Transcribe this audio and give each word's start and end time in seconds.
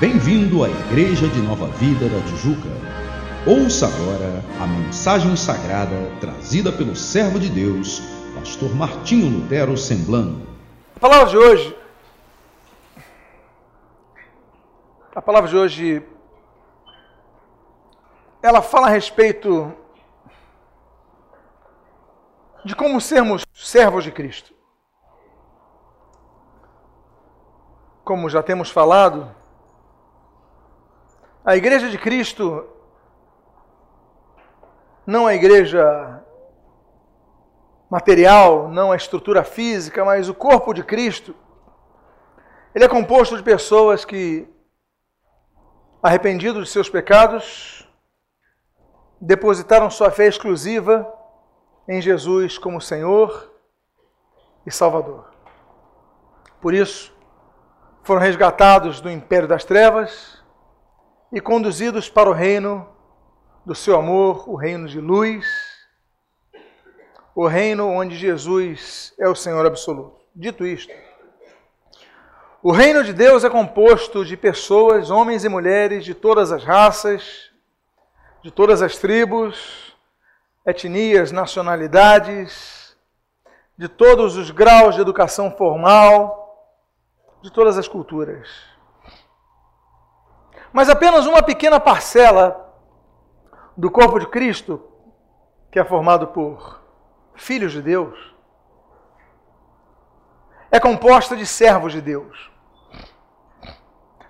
Bem-vindo 0.00 0.62
à 0.62 0.68
Igreja 0.68 1.26
de 1.26 1.40
Nova 1.42 1.66
Vida 1.66 2.08
da 2.08 2.20
Tijuca. 2.20 2.68
Ouça 3.44 3.88
agora 3.88 4.44
a 4.62 4.64
mensagem 4.64 5.34
sagrada 5.34 5.90
trazida 6.20 6.70
pelo 6.70 6.94
servo 6.94 7.40
de 7.40 7.48
Deus, 7.48 8.00
pastor 8.32 8.72
Martinho 8.76 9.40
Lutero 9.40 9.76
Semblano. 9.76 10.46
A 10.94 11.00
palavra 11.00 11.26
de 11.26 11.36
hoje 11.36 11.76
A 15.16 15.20
palavra 15.20 15.50
de 15.50 15.56
hoje 15.56 16.06
ela 18.40 18.62
fala 18.62 18.86
a 18.86 18.90
respeito 18.90 19.74
de 22.64 22.76
como 22.76 23.00
sermos 23.00 23.42
servos 23.52 24.04
de 24.04 24.12
Cristo. 24.12 24.54
Como 28.04 28.30
já 28.30 28.44
temos 28.44 28.70
falado, 28.70 29.34
a 31.48 31.56
igreja 31.56 31.88
de 31.88 31.96
Cristo 31.96 32.68
não 35.06 35.26
a 35.26 35.34
igreja 35.34 36.22
material, 37.88 38.68
não 38.68 38.92
a 38.92 38.96
estrutura 38.96 39.42
física, 39.42 40.04
mas 40.04 40.28
o 40.28 40.34
corpo 40.34 40.74
de 40.74 40.84
Cristo. 40.84 41.34
Ele 42.74 42.84
é 42.84 42.88
composto 42.88 43.34
de 43.34 43.42
pessoas 43.42 44.04
que, 44.04 44.46
arrependidos 46.02 46.66
de 46.66 46.70
seus 46.70 46.90
pecados, 46.90 47.88
depositaram 49.18 49.90
sua 49.90 50.10
fé 50.10 50.26
exclusiva 50.26 51.10
em 51.88 52.02
Jesus 52.02 52.58
como 52.58 52.78
Senhor 52.78 53.50
e 54.66 54.70
Salvador. 54.70 55.30
Por 56.60 56.74
isso, 56.74 57.10
foram 58.02 58.20
resgatados 58.20 59.00
do 59.00 59.10
império 59.10 59.48
das 59.48 59.64
trevas 59.64 60.37
e 61.32 61.40
conduzidos 61.40 62.08
para 62.08 62.30
o 62.30 62.32
reino 62.32 62.88
do 63.64 63.74
seu 63.74 63.96
amor, 63.96 64.48
o 64.48 64.56
reino 64.56 64.88
de 64.88 65.00
luz, 65.00 65.46
o 67.34 67.46
reino 67.46 67.88
onde 67.88 68.16
Jesus 68.16 69.14
é 69.18 69.28
o 69.28 69.34
Senhor 69.34 69.64
absoluto. 69.66 70.18
Dito 70.34 70.66
isto, 70.66 70.92
o 72.62 72.72
reino 72.72 73.04
de 73.04 73.12
Deus 73.12 73.44
é 73.44 73.50
composto 73.50 74.24
de 74.24 74.36
pessoas, 74.36 75.10
homens 75.10 75.44
e 75.44 75.48
mulheres 75.48 76.04
de 76.04 76.14
todas 76.14 76.50
as 76.50 76.64
raças, 76.64 77.50
de 78.42 78.50
todas 78.50 78.82
as 78.82 78.96
tribos, 78.98 79.96
etnias, 80.66 81.30
nacionalidades, 81.30 82.96
de 83.76 83.86
todos 83.86 84.36
os 84.36 84.50
graus 84.50 84.96
de 84.96 85.00
educação 85.00 85.50
formal, 85.52 86.74
de 87.42 87.52
todas 87.52 87.78
as 87.78 87.86
culturas. 87.86 88.48
Mas 90.72 90.88
apenas 90.88 91.26
uma 91.26 91.42
pequena 91.42 91.80
parcela 91.80 92.68
do 93.76 93.90
corpo 93.90 94.18
de 94.18 94.26
Cristo, 94.26 94.82
que 95.70 95.78
é 95.78 95.84
formado 95.84 96.28
por 96.28 96.82
filhos 97.34 97.72
de 97.72 97.80
Deus, 97.80 98.34
é 100.70 100.78
composta 100.78 101.36
de 101.36 101.46
servos 101.46 101.92
de 101.92 102.00
Deus. 102.00 102.50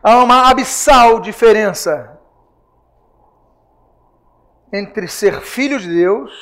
Há 0.02 0.22
uma 0.22 0.48
abissal 0.48 1.18
diferença 1.18 2.20
entre 4.72 5.08
ser 5.08 5.40
filho 5.40 5.78
de 5.80 5.88
Deus 5.88 6.32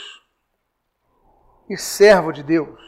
e 1.69 1.77
servo 1.77 2.33
de 2.33 2.42
Deus. 2.42 2.80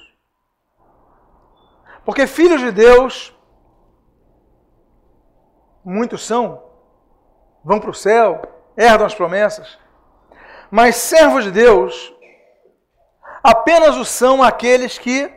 Porque 2.05 2.27
filhos 2.27 2.61
de 2.61 2.73
Deus, 2.73 3.35
muitos 5.85 6.27
são, 6.27 6.68
vão 7.69 7.79
para 7.79 7.91
o 7.91 7.95
céu, 7.95 8.41
herdam 8.75 9.07
as 9.07 9.15
promessas. 9.15 9.79
Mas 10.71 10.97
servos 10.97 11.45
de 11.45 11.51
Deus 11.51 12.15
apenas 13.45 13.95
o 13.97 14.07
são 14.07 14.43
aqueles 14.43 14.97
que 14.97 15.31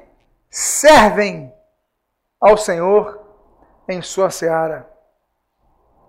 servem 0.50 1.54
ao 2.40 2.56
Senhor 2.56 3.20
em 3.86 4.02
sua 4.02 4.30
seara. 4.30 4.90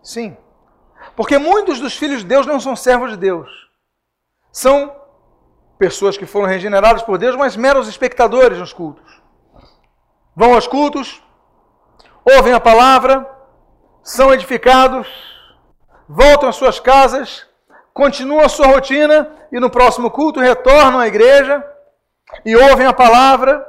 Sim. 0.00 0.36
Porque 1.16 1.38
muitos 1.38 1.80
dos 1.80 1.96
filhos 1.96 2.20
de 2.20 2.28
Deus 2.28 2.46
não 2.46 2.60
são 2.60 2.76
servos 2.76 3.10
de 3.10 3.16
Deus. 3.16 3.50
São 4.52 4.94
pessoas 5.76 6.16
que 6.16 6.24
foram 6.24 6.46
regeneradas 6.46 7.02
por 7.02 7.18
Deus, 7.18 7.34
mas 7.34 7.56
meros 7.56 7.88
espectadores 7.88 8.58
nos 8.58 8.72
cultos. 8.72 9.20
Vão 10.36 10.54
aos 10.54 10.68
cultos, 10.68 11.20
ouvem 12.24 12.52
a 12.52 12.60
palavra, 12.60 13.28
são 14.04 14.32
edificados, 14.32 15.31
voltam 16.12 16.48
às 16.48 16.56
suas 16.56 16.78
casas, 16.78 17.46
continuam 17.94 18.44
a 18.44 18.48
sua 18.48 18.66
rotina 18.66 19.30
e 19.50 19.58
no 19.58 19.70
próximo 19.70 20.10
culto 20.10 20.40
retornam 20.40 21.00
à 21.00 21.06
igreja 21.06 21.64
e 22.44 22.54
ouvem 22.54 22.86
a 22.86 22.92
palavra 22.92 23.66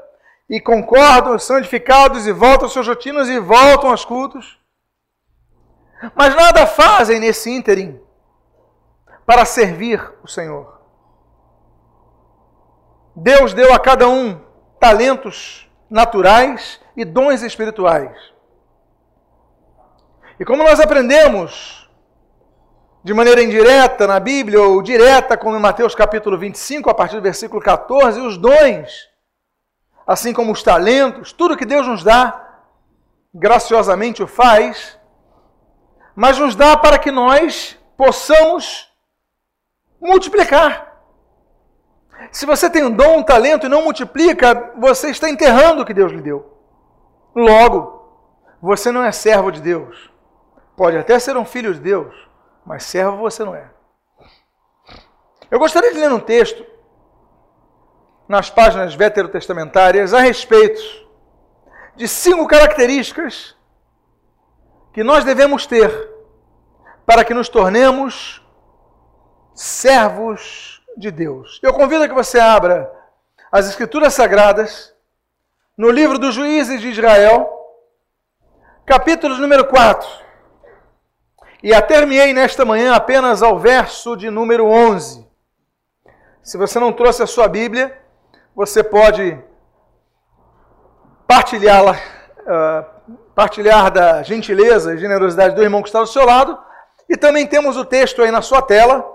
e 0.49 0.59
concordam, 0.59 1.39
são 1.39 1.57
edificados 1.57 2.27
e 2.27 2.33
voltam 2.33 2.65
às 2.65 2.73
suas 2.73 2.87
rotinas 2.87 3.29
e 3.29 3.39
voltam 3.39 3.89
aos 3.89 4.03
cultos. 4.03 4.59
Mas 6.13 6.35
nada 6.35 6.67
fazem 6.67 7.17
nesse 7.17 7.49
ínterim 7.49 7.99
para 9.25 9.45
servir 9.45 10.13
o 10.21 10.27
Senhor. 10.27 10.81
Deus 13.15 13.53
deu 13.53 13.73
a 13.73 13.79
cada 13.79 14.09
um 14.09 14.41
talentos 14.81 15.69
naturais 15.89 16.81
e 16.97 17.05
dons 17.05 17.41
espirituais. 17.41 18.33
E 20.37 20.43
como 20.43 20.63
nós 20.63 20.81
aprendemos 20.81 21.82
de 23.03 23.13
maneira 23.13 23.43
indireta 23.43 24.07
na 24.07 24.19
Bíblia, 24.19 24.61
ou 24.61 24.81
direta, 24.81 25.35
como 25.35 25.57
em 25.57 25.59
Mateus 25.59 25.93
capítulo 25.93 26.37
25, 26.37 26.89
a 26.89 26.93
partir 26.93 27.17
do 27.17 27.21
versículo 27.21 27.61
14, 27.61 28.21
os 28.21 28.37
dons, 28.37 29.09
assim 30.07 30.31
como 30.31 30.53
os 30.53 30.63
talentos, 30.63 31.33
tudo 31.33 31.57
que 31.57 31.65
Deus 31.65 31.85
nos 31.85 32.01
dá, 32.01 32.61
graciosamente 33.33 34.23
o 34.23 34.27
faz, 34.27 34.97
mas 36.15 36.37
nos 36.37 36.55
dá 36.55 36.77
para 36.77 36.97
que 36.97 37.11
nós 37.11 37.77
possamos 37.97 38.89
multiplicar. 39.99 40.93
Se 42.31 42.45
você 42.45 42.69
tem 42.69 42.85
um 42.85 42.91
dom, 42.91 43.17
um 43.17 43.23
talento 43.23 43.65
e 43.65 43.69
não 43.69 43.83
multiplica, 43.83 44.71
você 44.77 45.09
está 45.09 45.29
enterrando 45.29 45.81
o 45.81 45.85
que 45.85 45.93
Deus 45.93 46.11
lhe 46.11 46.21
deu. 46.21 46.57
Logo, 47.35 48.01
você 48.61 48.91
não 48.93 49.03
é 49.03 49.11
servo 49.11 49.51
de 49.51 49.59
Deus. 49.59 50.09
Pode 50.77 50.97
até 50.97 51.19
ser 51.19 51.35
um 51.35 51.43
filho 51.43 51.73
de 51.73 51.81
Deus, 51.81 52.15
mas 52.65 52.83
servo 52.83 53.17
você 53.17 53.43
não 53.43 53.55
é. 53.55 53.69
Eu 55.49 55.59
gostaria 55.59 55.93
de 55.93 55.99
ler 55.99 56.11
um 56.11 56.19
texto 56.19 56.65
nas 58.27 58.49
páginas 58.49 58.95
veterotestamentárias 58.95 60.13
a 60.13 60.19
respeito 60.19 60.81
de 61.95 62.07
cinco 62.07 62.47
características 62.47 63.55
que 64.93 65.03
nós 65.03 65.23
devemos 65.23 65.65
ter 65.65 66.11
para 67.05 67.23
que 67.23 67.33
nos 67.33 67.49
tornemos 67.49 68.41
servos 69.53 70.81
de 70.97 71.11
Deus. 71.11 71.59
Eu 71.61 71.73
convido 71.73 72.03
a 72.03 72.07
que 72.07 72.13
você 72.13 72.39
abra 72.39 72.91
as 73.51 73.67
Escrituras 73.67 74.13
Sagradas 74.13 74.93
no 75.77 75.91
livro 75.91 76.17
dos 76.17 76.33
Juízes 76.33 76.81
de 76.81 76.89
Israel, 76.89 77.51
capítulo 78.85 79.37
número 79.37 79.67
4. 79.67 80.07
E 81.63 81.73
atermiei 81.73 82.33
nesta 82.33 82.65
manhã 82.65 82.93
apenas 82.93 83.41
ao 83.41 83.57
verso 83.57 84.17
de 84.17 84.29
número 84.29 84.65
11. 84.65 85.25
Se 86.43 86.57
você 86.57 86.77
não 86.77 86.91
trouxe 86.91 87.23
a 87.23 87.27
sua 87.27 87.47
Bíblia, 87.47 87.97
você 88.53 88.83
pode 88.83 89.41
partilhá-la, 91.25 91.93
uh, 91.93 93.17
partilhar 93.33 93.89
da 93.89 94.21
gentileza 94.23 94.93
e 94.93 94.97
generosidade 94.97 95.55
do 95.55 95.63
irmão 95.63 95.81
que 95.81 95.87
está 95.87 96.01
do 96.01 96.07
seu 96.07 96.25
lado. 96.25 96.59
E 97.07 97.15
também 97.15 97.47
temos 97.47 97.77
o 97.77 97.85
texto 97.85 98.21
aí 98.21 98.29
na 98.29 98.41
sua 98.41 98.61
tela, 98.61 99.09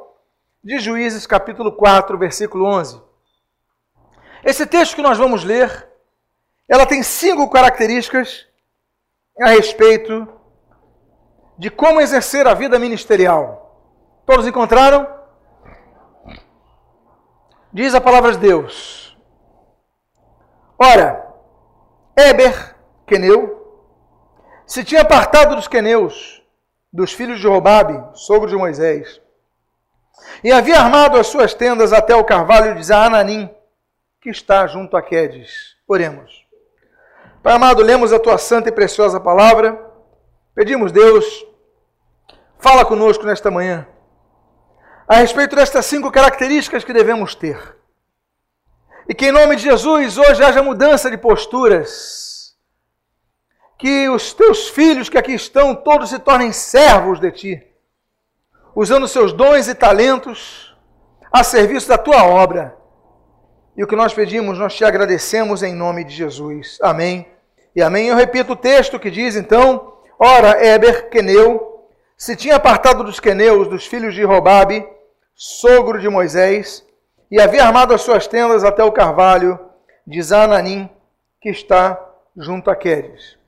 de 0.64 0.78
Juízes 0.78 1.26
capítulo 1.26 1.70
4, 1.70 2.16
versículo 2.16 2.64
11. 2.64 2.98
Esse 4.42 4.64
texto 4.64 4.96
que 4.96 5.02
nós 5.02 5.18
vamos 5.18 5.44
ler, 5.44 5.86
ela 6.66 6.86
tem 6.86 7.02
cinco 7.02 7.50
características 7.50 8.46
a 9.38 9.50
respeito 9.50 10.26
de 11.58 11.70
como 11.70 12.00
exercer 12.00 12.46
a 12.46 12.54
vida 12.54 12.78
ministerial. 12.78 13.76
Todos 14.24 14.46
encontraram? 14.46 15.06
Diz 17.72 17.94
a 17.94 18.00
palavra 18.00 18.32
de 18.32 18.38
Deus. 18.38 19.18
Ora, 20.78 21.34
Eber, 22.16 22.76
Queneu, 23.06 23.58
se 24.64 24.84
tinha 24.84 25.00
apartado 25.02 25.56
dos 25.56 25.66
queneus, 25.66 26.42
dos 26.92 27.12
filhos 27.12 27.40
de 27.40 27.48
Robabe, 27.48 28.00
sogro 28.14 28.48
de 28.48 28.56
Moisés, 28.56 29.20
e 30.44 30.52
havia 30.52 30.78
armado 30.78 31.18
as 31.18 31.26
suas 31.26 31.54
tendas 31.54 31.92
até 31.92 32.14
o 32.14 32.24
carvalho 32.24 32.74
de 32.74 32.82
Zaananim, 32.82 33.50
que 34.20 34.30
está 34.30 34.66
junto 34.66 34.96
a 34.96 35.02
Quedes. 35.02 35.76
Oremos. 35.86 36.46
Pai 37.42 37.54
amado, 37.54 37.82
lemos 37.82 38.12
a 38.12 38.18
tua 38.18 38.36
santa 38.36 38.68
e 38.68 38.72
preciosa 38.72 39.18
palavra, 39.18 39.80
pedimos, 40.54 40.92
Deus, 40.92 41.46
fala 42.58 42.84
conosco 42.84 43.24
nesta 43.24 43.50
manhã 43.50 43.86
a 45.08 45.16
respeito 45.16 45.56
destas 45.56 45.86
cinco 45.86 46.12
características 46.12 46.84
que 46.84 46.92
devemos 46.92 47.34
ter. 47.34 47.76
E 49.08 49.14
que 49.14 49.28
em 49.28 49.32
nome 49.32 49.56
de 49.56 49.62
Jesus 49.62 50.18
hoje 50.18 50.44
haja 50.44 50.62
mudança 50.62 51.10
de 51.10 51.16
posturas. 51.16 52.54
Que 53.78 54.06
os 54.10 54.34
teus 54.34 54.68
filhos 54.68 55.08
que 55.08 55.16
aqui 55.16 55.32
estão 55.32 55.74
todos 55.74 56.10
se 56.10 56.18
tornem 56.18 56.52
servos 56.52 57.18
de 57.18 57.30
ti, 57.30 57.66
usando 58.74 59.08
seus 59.08 59.32
dons 59.32 59.66
e 59.66 59.74
talentos 59.74 60.76
a 61.32 61.42
serviço 61.42 61.88
da 61.88 61.96
tua 61.96 62.24
obra. 62.24 62.76
E 63.74 63.82
o 63.82 63.86
que 63.86 63.96
nós 63.96 64.12
pedimos, 64.12 64.58
nós 64.58 64.74
te 64.74 64.84
agradecemos 64.84 65.62
em 65.62 65.74
nome 65.74 66.04
de 66.04 66.14
Jesus. 66.14 66.78
Amém. 66.82 67.26
E 67.74 67.80
amém. 67.80 68.08
Eu 68.08 68.16
repito 68.16 68.52
o 68.52 68.56
texto 68.56 68.98
que 68.98 69.10
diz 69.10 69.36
então: 69.36 69.94
Ora, 70.18 70.62
Eber, 70.66 71.08
Queneu, 71.08 71.77
se 72.18 72.34
tinha 72.34 72.56
apartado 72.56 73.04
dos 73.04 73.20
queneus, 73.20 73.68
dos 73.68 73.86
filhos 73.86 74.12
de 74.12 74.24
Robabe, 74.24 74.84
sogro 75.36 76.00
de 76.00 76.08
Moisés, 76.08 76.84
e 77.30 77.40
havia 77.40 77.64
armado 77.64 77.94
as 77.94 78.02
suas 78.02 78.26
tendas 78.26 78.64
até 78.64 78.82
o 78.82 78.90
carvalho 78.90 79.56
de 80.04 80.20
Zananim, 80.20 80.90
que 81.40 81.48
está 81.48 81.96
junto 82.36 82.72
a 82.72 82.76
Quedes. 82.76 83.38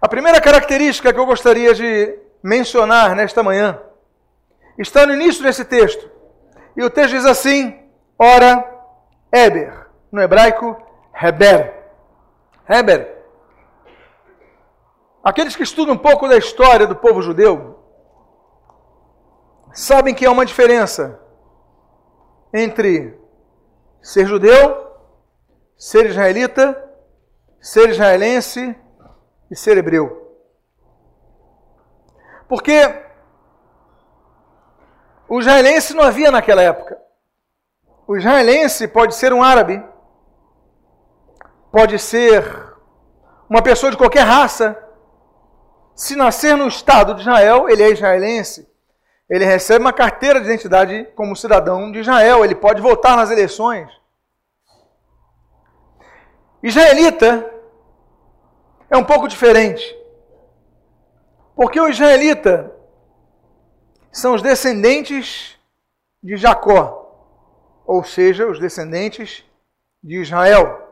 A 0.00 0.08
primeira 0.08 0.40
característica 0.40 1.12
que 1.12 1.20
eu 1.20 1.26
gostaria 1.26 1.74
de 1.74 2.18
mencionar 2.42 3.14
nesta 3.14 3.42
manhã 3.42 3.78
está 4.78 5.04
no 5.04 5.12
início 5.12 5.42
desse 5.42 5.66
texto. 5.66 6.10
E 6.74 6.82
o 6.82 6.88
texto 6.88 7.14
diz 7.14 7.26
assim: 7.26 7.78
Ora, 8.18 8.64
Eber, 9.30 9.86
no 10.10 10.22
hebraico, 10.22 10.80
Heber. 11.12 11.74
Heber. 12.66 13.18
Aqueles 15.22 15.54
que 15.54 15.62
estudam 15.62 15.94
um 15.94 15.98
pouco 15.98 16.26
da 16.26 16.38
história 16.38 16.86
do 16.86 16.96
povo 16.96 17.20
judeu 17.20 17.77
sabem 19.72 20.14
que 20.14 20.26
há 20.26 20.30
uma 20.30 20.46
diferença 20.46 21.20
entre 22.52 23.18
ser 24.02 24.26
judeu, 24.26 24.96
ser 25.76 26.06
israelita, 26.06 26.84
ser 27.60 27.90
israelense 27.90 28.76
e 29.50 29.56
ser 29.56 29.76
hebreu. 29.76 30.26
Porque 32.48 32.72
o 35.28 35.38
israelense 35.40 35.94
não 35.94 36.02
havia 36.02 36.30
naquela 36.30 36.62
época. 36.62 36.98
O 38.06 38.16
israelense 38.16 38.88
pode 38.88 39.14
ser 39.14 39.32
um 39.32 39.42
árabe, 39.42 39.84
pode 41.70 41.98
ser 41.98 42.42
uma 43.48 43.60
pessoa 43.60 43.90
de 43.90 43.98
qualquer 43.98 44.22
raça. 44.22 44.82
Se 45.94 46.16
nascer 46.16 46.56
no 46.56 46.68
Estado 46.68 47.14
de 47.14 47.20
Israel, 47.20 47.68
ele 47.68 47.82
é 47.82 47.90
israelense 47.90 48.67
ele 49.28 49.44
recebe 49.44 49.84
uma 49.84 49.92
carteira 49.92 50.40
de 50.40 50.46
identidade 50.46 51.04
como 51.14 51.36
cidadão 51.36 51.92
de 51.92 51.98
Israel, 51.98 52.44
ele 52.44 52.54
pode 52.54 52.80
votar 52.80 53.16
nas 53.16 53.30
eleições. 53.30 53.90
Israelita 56.62 57.52
é 58.90 58.96
um 58.96 59.04
pouco 59.04 59.28
diferente. 59.28 59.96
Porque 61.54 61.80
o 61.80 61.88
israelita 61.88 62.72
são 64.10 64.34
os 64.34 64.42
descendentes 64.42 65.58
de 66.22 66.36
Jacó, 66.36 67.04
ou 67.84 68.02
seja, 68.02 68.46
os 68.46 68.58
descendentes 68.58 69.44
de 70.02 70.20
Israel. 70.20 70.88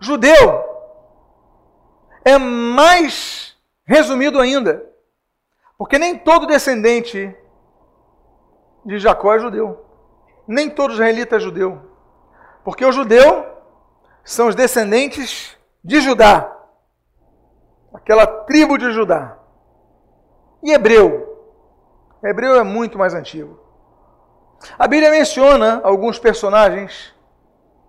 Judeu 0.00 0.64
é 2.24 2.38
mais 2.38 3.56
resumido 3.84 4.40
ainda. 4.40 4.89
Porque 5.80 5.98
nem 5.98 6.14
todo 6.14 6.46
descendente 6.46 7.34
de 8.84 8.98
Jacó 8.98 9.32
é 9.32 9.38
judeu. 9.38 9.82
Nem 10.46 10.68
todo 10.68 10.92
israelita 10.92 11.36
é 11.36 11.40
judeu. 11.40 11.80
Porque 12.62 12.84
o 12.84 12.92
judeu 12.92 13.46
são 14.22 14.48
os 14.48 14.54
descendentes 14.54 15.56
de 15.82 16.02
Judá. 16.02 16.54
Aquela 17.94 18.26
tribo 18.26 18.76
de 18.76 18.92
Judá. 18.92 19.38
E 20.62 20.70
hebreu. 20.70 21.48
Hebreu 22.22 22.56
é 22.56 22.62
muito 22.62 22.98
mais 22.98 23.14
antigo. 23.14 23.58
A 24.78 24.86
Bíblia 24.86 25.10
menciona 25.10 25.80
alguns 25.82 26.18
personagens 26.18 27.14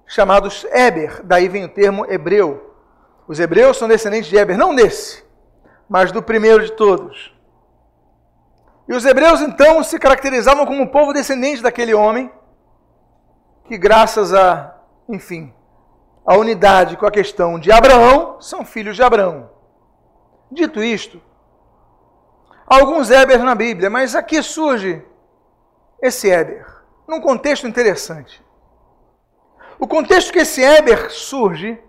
chamados 0.08 0.66
Eber, 0.72 1.22
daí 1.26 1.50
vem 1.50 1.66
o 1.66 1.74
termo 1.74 2.10
hebreu. 2.10 2.74
Os 3.28 3.38
hebreus 3.38 3.76
são 3.76 3.90
descendentes 3.90 4.30
de 4.30 4.38
Eber, 4.38 4.58
não 4.58 4.74
desse, 4.74 5.26
mas 5.90 6.10
do 6.14 6.24
primeiro 6.24 6.64
de 6.64 6.72
todos. 6.72 7.41
E 8.92 8.94
os 8.94 9.06
hebreus 9.06 9.40
então 9.40 9.82
se 9.86 9.98
caracterizavam 9.98 10.66
como 10.66 10.82
um 10.82 10.86
povo 10.86 11.14
descendente 11.14 11.64
daquele 11.64 11.94
homem, 11.94 12.30
que 13.64 13.78
graças 13.78 14.34
a, 14.34 14.76
enfim, 15.08 15.54
a 16.26 16.36
unidade 16.36 16.98
com 16.98 17.06
a 17.06 17.12
questão 17.12 17.58
de 17.58 17.72
Abraão, 17.72 18.42
são 18.42 18.66
filhos 18.66 18.98
de 18.98 19.02
Abraão. 19.02 19.50
Dito 20.52 20.84
isto, 20.84 21.22
alguns 22.68 23.10
Ebers 23.10 23.42
na 23.42 23.56
Bíblia, 23.56 23.90
mas 23.90 24.14
aqui 24.14 24.44
surge 24.44 25.02
esse 26.02 26.30
Eber, 26.30 26.68
num 27.08 27.22
contexto 27.22 27.66
interessante. 27.66 28.44
O 29.80 29.88
contexto 29.88 30.34
que 30.34 30.40
esse 30.40 30.62
Eber 30.62 31.10
surge 31.10 31.82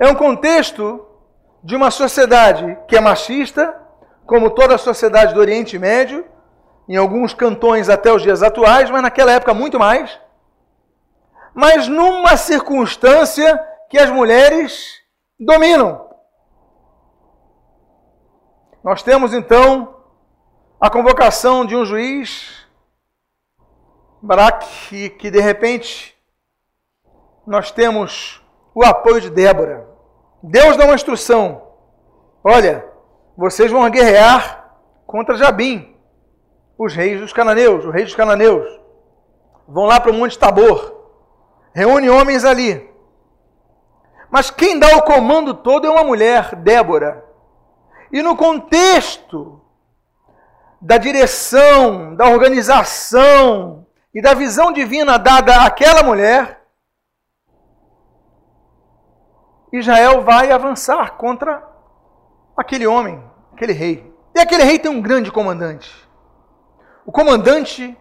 é 0.00 0.08
um 0.08 0.16
contexto 0.16 1.06
de 1.62 1.76
uma 1.76 1.92
sociedade 1.92 2.76
que 2.88 2.96
é 2.96 3.00
machista, 3.00 3.81
como 4.26 4.50
toda 4.50 4.74
a 4.74 4.78
sociedade 4.78 5.34
do 5.34 5.40
Oriente 5.40 5.78
Médio, 5.78 6.24
em 6.88 6.96
alguns 6.96 7.34
cantões 7.34 7.88
até 7.88 8.12
os 8.12 8.22
dias 8.22 8.42
atuais, 8.42 8.90
mas 8.90 9.02
naquela 9.02 9.32
época 9.32 9.54
muito 9.54 9.78
mais. 9.78 10.18
Mas 11.54 11.88
numa 11.88 12.36
circunstância 12.36 13.58
que 13.88 13.98
as 13.98 14.10
mulheres 14.10 15.00
dominam. 15.38 16.10
Nós 18.82 19.02
temos 19.02 19.32
então 19.32 19.96
a 20.80 20.90
convocação 20.90 21.64
de 21.64 21.76
um 21.76 21.84
juiz, 21.84 22.66
Barak, 24.20 24.66
que, 24.88 25.10
que 25.10 25.30
de 25.30 25.40
repente 25.40 26.16
nós 27.46 27.70
temos 27.70 28.42
o 28.74 28.84
apoio 28.84 29.20
de 29.20 29.30
Débora. 29.30 29.88
Deus 30.42 30.76
dá 30.76 30.84
uma 30.84 30.94
instrução. 30.94 31.62
Olha, 32.42 32.91
vocês 33.36 33.70
vão 33.70 33.88
guerrear 33.90 34.74
contra 35.06 35.36
Jabim, 35.36 35.96
os 36.78 36.94
reis 36.94 37.20
dos 37.20 37.32
cananeus, 37.32 37.84
o 37.84 37.90
rei 37.90 38.04
dos 38.04 38.14
cananeus. 38.14 38.80
Vão 39.66 39.84
lá 39.84 40.00
para 40.00 40.10
o 40.10 40.14
Monte 40.14 40.38
Tabor, 40.38 40.94
reúne 41.74 42.10
homens 42.10 42.44
ali. 42.44 42.90
Mas 44.30 44.50
quem 44.50 44.78
dá 44.78 44.96
o 44.96 45.02
comando 45.02 45.54
todo 45.54 45.86
é 45.86 45.90
uma 45.90 46.04
mulher, 46.04 46.56
Débora. 46.56 47.24
E 48.10 48.22
no 48.22 48.36
contexto 48.36 49.60
da 50.80 50.98
direção, 50.98 52.14
da 52.14 52.26
organização 52.26 53.86
e 54.12 54.20
da 54.20 54.34
visão 54.34 54.72
divina 54.72 55.18
dada 55.18 55.64
àquela 55.64 56.02
mulher, 56.02 56.62
Israel 59.72 60.22
vai 60.22 60.50
avançar 60.50 61.16
contra 61.16 61.71
aquele 62.56 62.86
homem, 62.86 63.22
aquele 63.52 63.72
rei. 63.72 64.12
E 64.34 64.40
aquele 64.40 64.64
rei 64.64 64.78
tem 64.78 64.90
um 64.90 65.00
grande 65.00 65.30
comandante. 65.30 65.90
O 67.04 67.12
comandante 67.12 67.96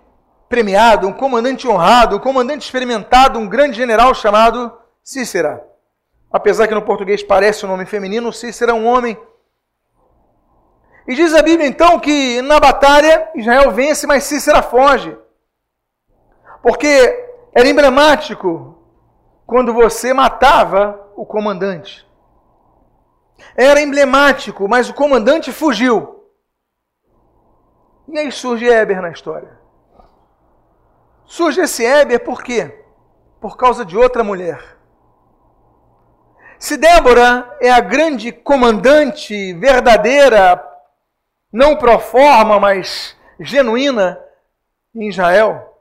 premiado, 0.48 1.08
um 1.08 1.14
comandante 1.14 1.68
honrado, 1.68 2.18
um 2.18 2.20
comandante 2.20 2.66
experimentado, 2.66 3.40
um 3.40 3.48
grande 3.48 3.78
general 3.78 4.14
chamado 4.14 4.72
Cícera. 5.04 5.66
Apesar 6.32 6.68
que 6.68 6.76
no 6.76 6.82
português 6.82 7.24
parece 7.24 7.66
um 7.66 7.70
nome 7.70 7.86
feminino, 7.86 8.32
Cícera 8.32 8.72
é 8.72 8.76
um 8.76 8.86
homem. 8.86 9.18
E 11.08 11.16
diz 11.16 11.34
a 11.34 11.42
Bíblia 11.42 11.68
então 11.68 12.00
que 12.00 12.42
na 12.42 12.60
batalha 12.60 13.30
Israel 13.36 13.72
vence, 13.72 14.06
mas 14.06 14.24
Cícera 14.24 14.62
foge. 14.62 15.18
Porque 16.62 16.88
era 17.54 17.68
emblemático 17.68 18.78
quando 19.46 19.74
você 19.74 20.14
matava 20.14 21.12
o 21.16 21.26
comandante. 21.26 22.06
Era 23.56 23.82
emblemático, 23.82 24.68
mas 24.68 24.90
o 24.90 24.94
comandante 24.94 25.52
fugiu. 25.52 26.26
E 28.08 28.18
aí 28.18 28.32
surge 28.32 28.66
Eber 28.66 29.02
na 29.02 29.10
história. 29.10 29.60
Surge 31.26 31.62
esse 31.62 31.86
Eber 31.86 32.24
por 32.24 32.44
quê? 32.44 32.84
Por 33.40 33.56
causa 33.56 33.86
de 33.86 33.98
outra 33.98 34.24
mulher. 34.24 34.78
Se 36.60 36.78
Débora 36.78 37.58
é 37.60 37.72
a 37.72 37.80
grande 37.80 38.32
comandante 38.32 39.54
verdadeira, 39.54 40.64
não 41.52 41.76
pro 41.76 41.98
forma, 42.00 42.60
mas 42.60 43.18
genuína 43.40 44.24
em 44.94 45.08
Israel, 45.08 45.72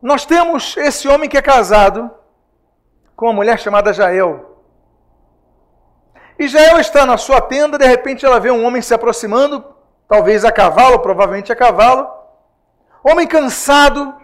nós 0.00 0.24
temos 0.24 0.76
esse 0.76 1.08
homem 1.08 1.28
que 1.28 1.36
é 1.36 1.42
casado 1.42 2.10
com 3.14 3.26
uma 3.26 3.34
mulher 3.34 3.58
chamada 3.58 3.92
Jael. 3.92 4.47
Jael 6.46 6.78
está 6.78 7.04
na 7.04 7.16
sua 7.16 7.40
tenda, 7.40 7.76
de 7.76 7.84
repente 7.84 8.24
ela 8.24 8.38
vê 8.38 8.50
um 8.50 8.64
homem 8.64 8.80
se 8.80 8.94
aproximando, 8.94 9.64
talvez 10.06 10.44
a 10.44 10.52
cavalo, 10.52 11.00
provavelmente 11.00 11.50
a 11.50 11.56
cavalo. 11.56 12.08
Homem 13.02 13.26
cansado, 13.26 14.14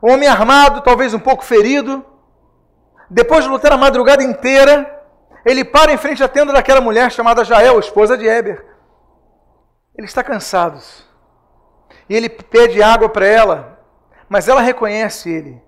homem 0.00 0.28
armado, 0.28 0.82
talvez 0.82 1.12
um 1.12 1.18
pouco 1.18 1.44
ferido. 1.44 2.04
Depois 3.10 3.44
de 3.44 3.50
lutar 3.50 3.72
a 3.72 3.76
madrugada 3.76 4.22
inteira, 4.22 5.02
ele 5.44 5.64
para 5.64 5.92
em 5.92 5.96
frente 5.96 6.22
à 6.22 6.28
tenda 6.28 6.52
daquela 6.52 6.80
mulher 6.80 7.10
chamada 7.10 7.44
Jael, 7.44 7.78
esposa 7.80 8.16
de 8.16 8.26
Eber. 8.26 8.64
Ele 9.96 10.06
está 10.06 10.22
cansado. 10.22 10.80
E 12.08 12.14
ele 12.14 12.28
pede 12.28 12.82
água 12.82 13.08
para 13.08 13.26
ela, 13.26 13.80
mas 14.28 14.48
ela 14.48 14.60
reconhece 14.60 15.30
ele. 15.30 15.60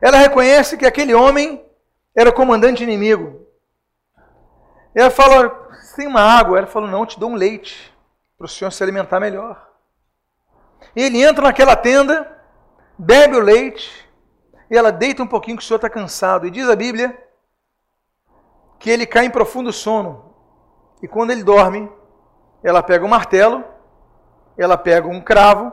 Ela 0.00 0.16
reconhece 0.16 0.78
que 0.78 0.86
aquele 0.86 1.14
homem 1.14 1.62
era 2.16 2.30
o 2.30 2.32
comandante 2.32 2.82
inimigo. 2.82 3.46
E 4.94 5.00
ela 5.00 5.10
fala: 5.10 5.48
tem 5.96 6.06
uma 6.06 6.20
água? 6.20 6.58
Ela 6.58 6.66
falou: 6.66 6.88
não, 6.88 7.00
eu 7.00 7.06
te 7.06 7.18
dou 7.18 7.30
um 7.30 7.34
leite 7.34 7.94
para 8.36 8.46
o 8.46 8.48
senhor 8.48 8.70
se 8.70 8.82
alimentar 8.82 9.20
melhor. 9.20 9.68
E 10.96 11.02
ele 11.02 11.22
entra 11.22 11.44
naquela 11.44 11.76
tenda, 11.76 12.40
bebe 12.98 13.36
o 13.36 13.40
leite, 13.40 14.08
e 14.70 14.76
ela 14.76 14.90
deita 14.90 15.22
um 15.22 15.26
pouquinho 15.26 15.56
que 15.56 15.62
o 15.62 15.66
senhor 15.66 15.76
está 15.76 15.90
cansado. 15.90 16.46
E 16.46 16.50
diz 16.50 16.68
a 16.68 16.76
Bíblia 16.76 17.16
que 18.78 18.88
ele 18.88 19.06
cai 19.06 19.26
em 19.26 19.30
profundo 19.30 19.72
sono. 19.72 20.34
E 21.02 21.08
quando 21.08 21.30
ele 21.30 21.44
dorme, 21.44 21.90
ela 22.62 22.82
pega 22.82 23.04
um 23.04 23.08
martelo, 23.08 23.64
ela 24.56 24.76
pega 24.76 25.06
um 25.06 25.20
cravo, 25.20 25.72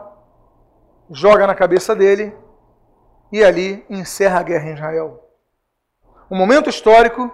joga 1.10 1.46
na 1.46 1.54
cabeça 1.54 1.94
dele 1.94 2.36
e 3.32 3.42
ali 3.42 3.84
encerra 3.88 4.40
a 4.40 4.42
guerra 4.42 4.68
em 4.68 4.74
Israel. 4.74 5.24
Um 6.30 6.36
momento 6.36 6.68
histórico 6.68 7.30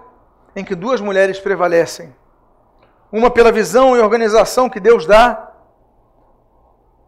em 0.55 0.63
que 0.63 0.75
duas 0.75 1.01
mulheres 1.01 1.39
prevalecem. 1.39 2.15
Uma 3.11 3.29
pela 3.29 3.51
visão 3.51 3.95
e 3.95 3.99
organização 3.99 4.69
que 4.69 4.79
Deus 4.79 5.05
dá, 5.05 5.51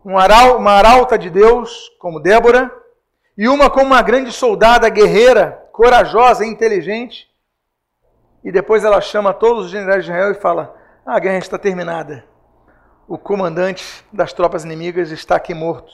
uma 0.03 0.71
arauta 0.71 1.17
de 1.17 1.29
Deus, 1.29 1.89
como 1.99 2.19
Débora, 2.19 2.71
e 3.37 3.47
uma 3.47 3.69
como 3.69 3.87
uma 3.87 4.01
grande 4.01 4.31
soldada 4.31 4.89
guerreira, 4.89 5.63
corajosa 5.71 6.45
e 6.45 6.49
inteligente. 6.49 7.29
E 8.43 8.51
depois 8.51 8.83
ela 8.83 9.01
chama 9.01 9.33
todos 9.33 9.65
os 9.65 9.71
generais 9.71 10.05
de 10.05 10.11
Israel 10.11 10.31
e 10.31 10.35
fala: 10.35 10.75
a 11.05 11.19
guerra 11.19 11.37
está 11.37 11.57
terminada. 11.57 12.25
O 13.07 13.17
comandante 13.17 14.05
das 14.11 14.33
tropas 14.33 14.65
inimigas 14.65 15.11
está 15.11 15.35
aqui 15.35 15.53
morto, 15.53 15.93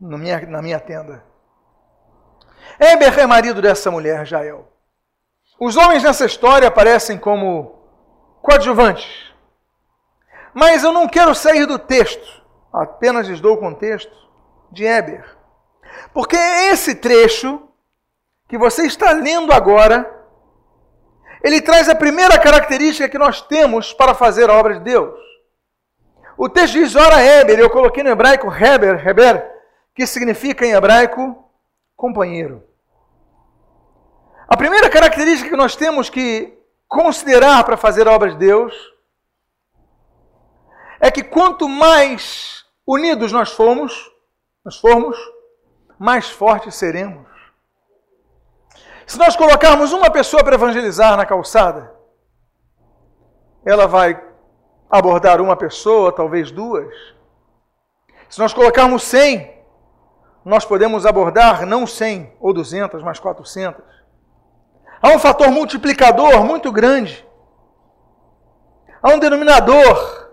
na 0.00 0.18
minha, 0.18 0.40
na 0.46 0.60
minha 0.60 0.80
tenda. 0.80 1.24
Eber 2.78 3.18
é 3.18 3.26
marido 3.26 3.62
dessa 3.62 3.90
mulher, 3.90 4.26
Jael. 4.26 4.75
Os 5.58 5.76
homens 5.76 6.02
nessa 6.02 6.26
história 6.26 6.68
aparecem 6.68 7.18
como 7.18 7.78
coadjuvantes. 8.42 9.32
Mas 10.52 10.84
eu 10.84 10.92
não 10.92 11.08
quero 11.08 11.34
sair 11.34 11.66
do 11.66 11.78
texto, 11.78 12.42
apenas 12.72 13.26
lhes 13.26 13.40
dou 13.40 13.54
o 13.54 13.58
contexto 13.58 14.14
de 14.70 14.84
Eber. 14.84 15.24
Porque 16.12 16.36
esse 16.36 16.94
trecho 16.94 17.62
que 18.48 18.58
você 18.58 18.86
está 18.86 19.12
lendo 19.12 19.52
agora, 19.52 20.24
ele 21.42 21.60
traz 21.60 21.88
a 21.88 21.94
primeira 21.94 22.38
característica 22.38 23.08
que 23.08 23.18
nós 23.18 23.40
temos 23.40 23.92
para 23.92 24.14
fazer 24.14 24.50
a 24.50 24.54
obra 24.54 24.74
de 24.74 24.80
Deus. 24.80 25.18
O 26.36 26.48
texto 26.48 26.74
diz, 26.74 26.94
ora 26.94 27.22
Eber, 27.22 27.58
eu 27.58 27.70
coloquei 27.70 28.02
no 28.02 28.10
hebraico 28.10 28.48
Heber, 28.48 29.06
Heber, 29.06 29.50
que 29.94 30.06
significa 30.06 30.66
em 30.66 30.72
hebraico 30.72 31.50
companheiro. 31.96 32.65
A 34.48 34.56
primeira 34.56 34.88
característica 34.88 35.50
que 35.50 35.56
nós 35.56 35.74
temos 35.74 36.08
que 36.08 36.56
considerar 36.88 37.64
para 37.64 37.76
fazer 37.76 38.06
a 38.06 38.12
obra 38.12 38.30
de 38.30 38.36
Deus 38.36 38.72
é 41.00 41.10
que 41.10 41.24
quanto 41.24 41.68
mais 41.68 42.64
unidos 42.86 43.32
nós 43.32 43.50
formos, 43.50 44.08
nós 44.64 44.78
formos, 44.78 45.18
mais 45.98 46.30
fortes 46.30 46.76
seremos. 46.76 47.26
Se 49.04 49.18
nós 49.18 49.34
colocarmos 49.34 49.92
uma 49.92 50.10
pessoa 50.10 50.44
para 50.44 50.54
evangelizar 50.54 51.16
na 51.16 51.26
calçada, 51.26 51.92
ela 53.64 53.86
vai 53.86 54.22
abordar 54.88 55.40
uma 55.40 55.56
pessoa, 55.56 56.12
talvez 56.12 56.52
duas. 56.52 56.94
Se 58.28 58.38
nós 58.38 58.52
colocarmos 58.52 59.02
100, 59.02 59.56
nós 60.44 60.64
podemos 60.64 61.04
abordar 61.04 61.66
não 61.66 61.84
100 61.84 62.36
ou 62.38 62.52
200, 62.52 63.02
mas 63.02 63.18
400. 63.18 63.95
Há 65.00 65.10
um 65.10 65.18
fator 65.18 65.50
multiplicador 65.50 66.44
muito 66.44 66.72
grande. 66.72 67.26
Há 69.02 69.10
um 69.10 69.18
denominador 69.18 70.30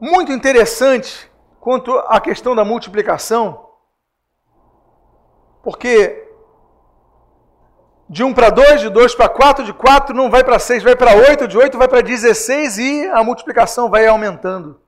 muito 0.00 0.32
interessante 0.32 1.30
quanto 1.60 1.96
à 1.96 2.20
questão 2.20 2.54
da 2.54 2.64
multiplicação. 2.64 3.70
Porque 5.62 6.28
de 8.08 8.22
1 8.22 8.34
para 8.34 8.50
2, 8.50 8.82
de 8.82 8.90
2 8.90 9.14
para 9.14 9.28
4, 9.28 9.64
de 9.64 9.72
4 9.72 10.14
não 10.14 10.28
vai 10.28 10.44
para 10.44 10.58
6, 10.58 10.82
vai 10.82 10.94
para 10.94 11.16
8, 11.16 11.48
de 11.48 11.56
8 11.56 11.78
vai 11.78 11.88
para 11.88 12.02
16 12.02 12.78
e 12.78 13.06
a 13.06 13.24
multiplicação 13.24 13.88
vai 13.88 14.06
aumentando. 14.06 14.78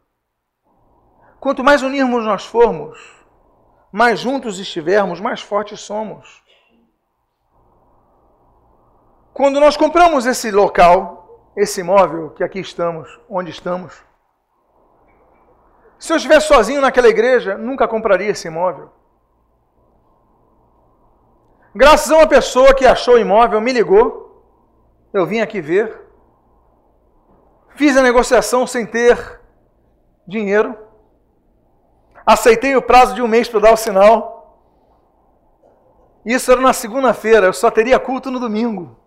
Quanto 1.40 1.64
mais 1.64 1.82
unirmos 1.82 2.22
nós 2.24 2.44
formos, 2.44 2.98
mais 3.90 4.20
juntos 4.20 4.58
estivermos, 4.58 5.20
mais 5.20 5.40
fortes 5.40 5.80
somos. 5.80 6.43
Quando 9.34 9.58
nós 9.58 9.76
compramos 9.76 10.26
esse 10.26 10.52
local, 10.52 11.50
esse 11.56 11.80
imóvel 11.80 12.30
que 12.30 12.44
aqui 12.44 12.60
estamos, 12.60 13.20
onde 13.28 13.50
estamos, 13.50 14.00
se 15.98 16.12
eu 16.12 16.16
estivesse 16.16 16.46
sozinho 16.46 16.80
naquela 16.80 17.08
igreja, 17.08 17.58
nunca 17.58 17.88
compraria 17.88 18.30
esse 18.30 18.46
imóvel. 18.46 18.92
Graças 21.74 22.12
a 22.12 22.18
uma 22.18 22.28
pessoa 22.28 22.72
que 22.76 22.86
achou 22.86 23.14
o 23.14 23.18
imóvel, 23.18 23.60
me 23.60 23.72
ligou, 23.72 24.40
eu 25.12 25.26
vim 25.26 25.40
aqui 25.40 25.60
ver, 25.60 26.00
fiz 27.74 27.96
a 27.96 28.02
negociação 28.02 28.68
sem 28.68 28.86
ter 28.86 29.40
dinheiro, 30.28 30.78
aceitei 32.24 32.76
o 32.76 32.82
prazo 32.82 33.16
de 33.16 33.22
um 33.22 33.26
mês 33.26 33.48
para 33.48 33.58
dar 33.58 33.72
o 33.72 33.76
sinal. 33.76 34.60
Isso 36.24 36.52
era 36.52 36.60
na 36.60 36.72
segunda-feira, 36.72 37.48
eu 37.48 37.52
só 37.52 37.68
teria 37.68 37.98
culto 37.98 38.30
no 38.30 38.38
domingo. 38.38 39.02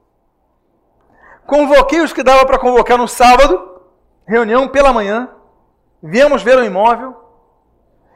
Convoquei 1.48 2.02
os 2.02 2.12
que 2.12 2.24
dava 2.24 2.46
para 2.46 2.60
convocar 2.60 2.98
no 2.98 3.08
sábado, 3.08 3.82
reunião 4.28 4.68
pela 4.68 4.92
manhã, 4.92 5.34
viemos 6.04 6.44
ver 6.44 6.58
o 6.58 6.64
imóvel 6.64 7.16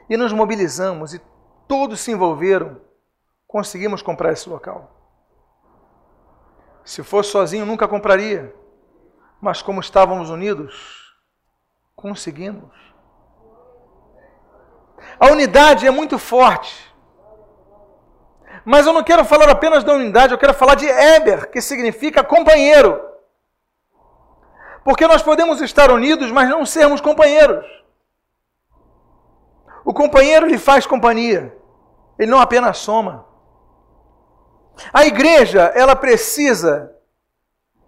e 0.08 0.18
nos 0.18 0.34
mobilizamos 0.34 1.14
e 1.14 1.20
todos 1.66 2.00
se 2.00 2.12
envolveram. 2.12 2.78
Conseguimos 3.48 4.02
comprar 4.02 4.32
esse 4.32 4.48
local. 4.50 4.90
Se 6.84 7.02
fosse 7.02 7.30
sozinho, 7.30 7.64
nunca 7.64 7.88
compraria. 7.88 8.54
Mas 9.40 9.62
como 9.62 9.80
estávamos 9.80 10.28
unidos, 10.28 11.16
conseguimos. 11.96 12.74
A 15.18 15.28
unidade 15.28 15.86
é 15.86 15.90
muito 15.90 16.18
forte. 16.18 16.92
Mas 18.62 18.86
eu 18.86 18.92
não 18.92 19.02
quero 19.02 19.24
falar 19.24 19.48
apenas 19.48 19.82
da 19.82 19.94
unidade, 19.94 20.34
eu 20.34 20.38
quero 20.38 20.52
falar 20.52 20.74
de 20.74 20.86
Eber, 20.86 21.50
que 21.50 21.62
significa 21.62 22.22
companheiro. 22.22 23.11
Porque 24.84 25.06
nós 25.06 25.22
podemos 25.22 25.60
estar 25.60 25.90
unidos, 25.90 26.30
mas 26.30 26.48
não 26.48 26.66
sermos 26.66 27.00
companheiros. 27.00 27.64
O 29.84 29.92
companheiro 29.92 30.46
lhe 30.46 30.58
faz 30.58 30.86
companhia, 30.86 31.56
ele 32.18 32.30
não 32.30 32.40
apenas 32.40 32.78
soma. 32.78 33.26
A 34.92 35.04
igreja, 35.04 35.72
ela 35.74 35.94
precisa 35.94 36.92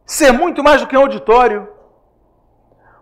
ser 0.04 0.32
muito 0.32 0.62
mais 0.62 0.80
do 0.80 0.86
que 0.86 0.96
um 0.96 1.00
auditório, 1.00 1.68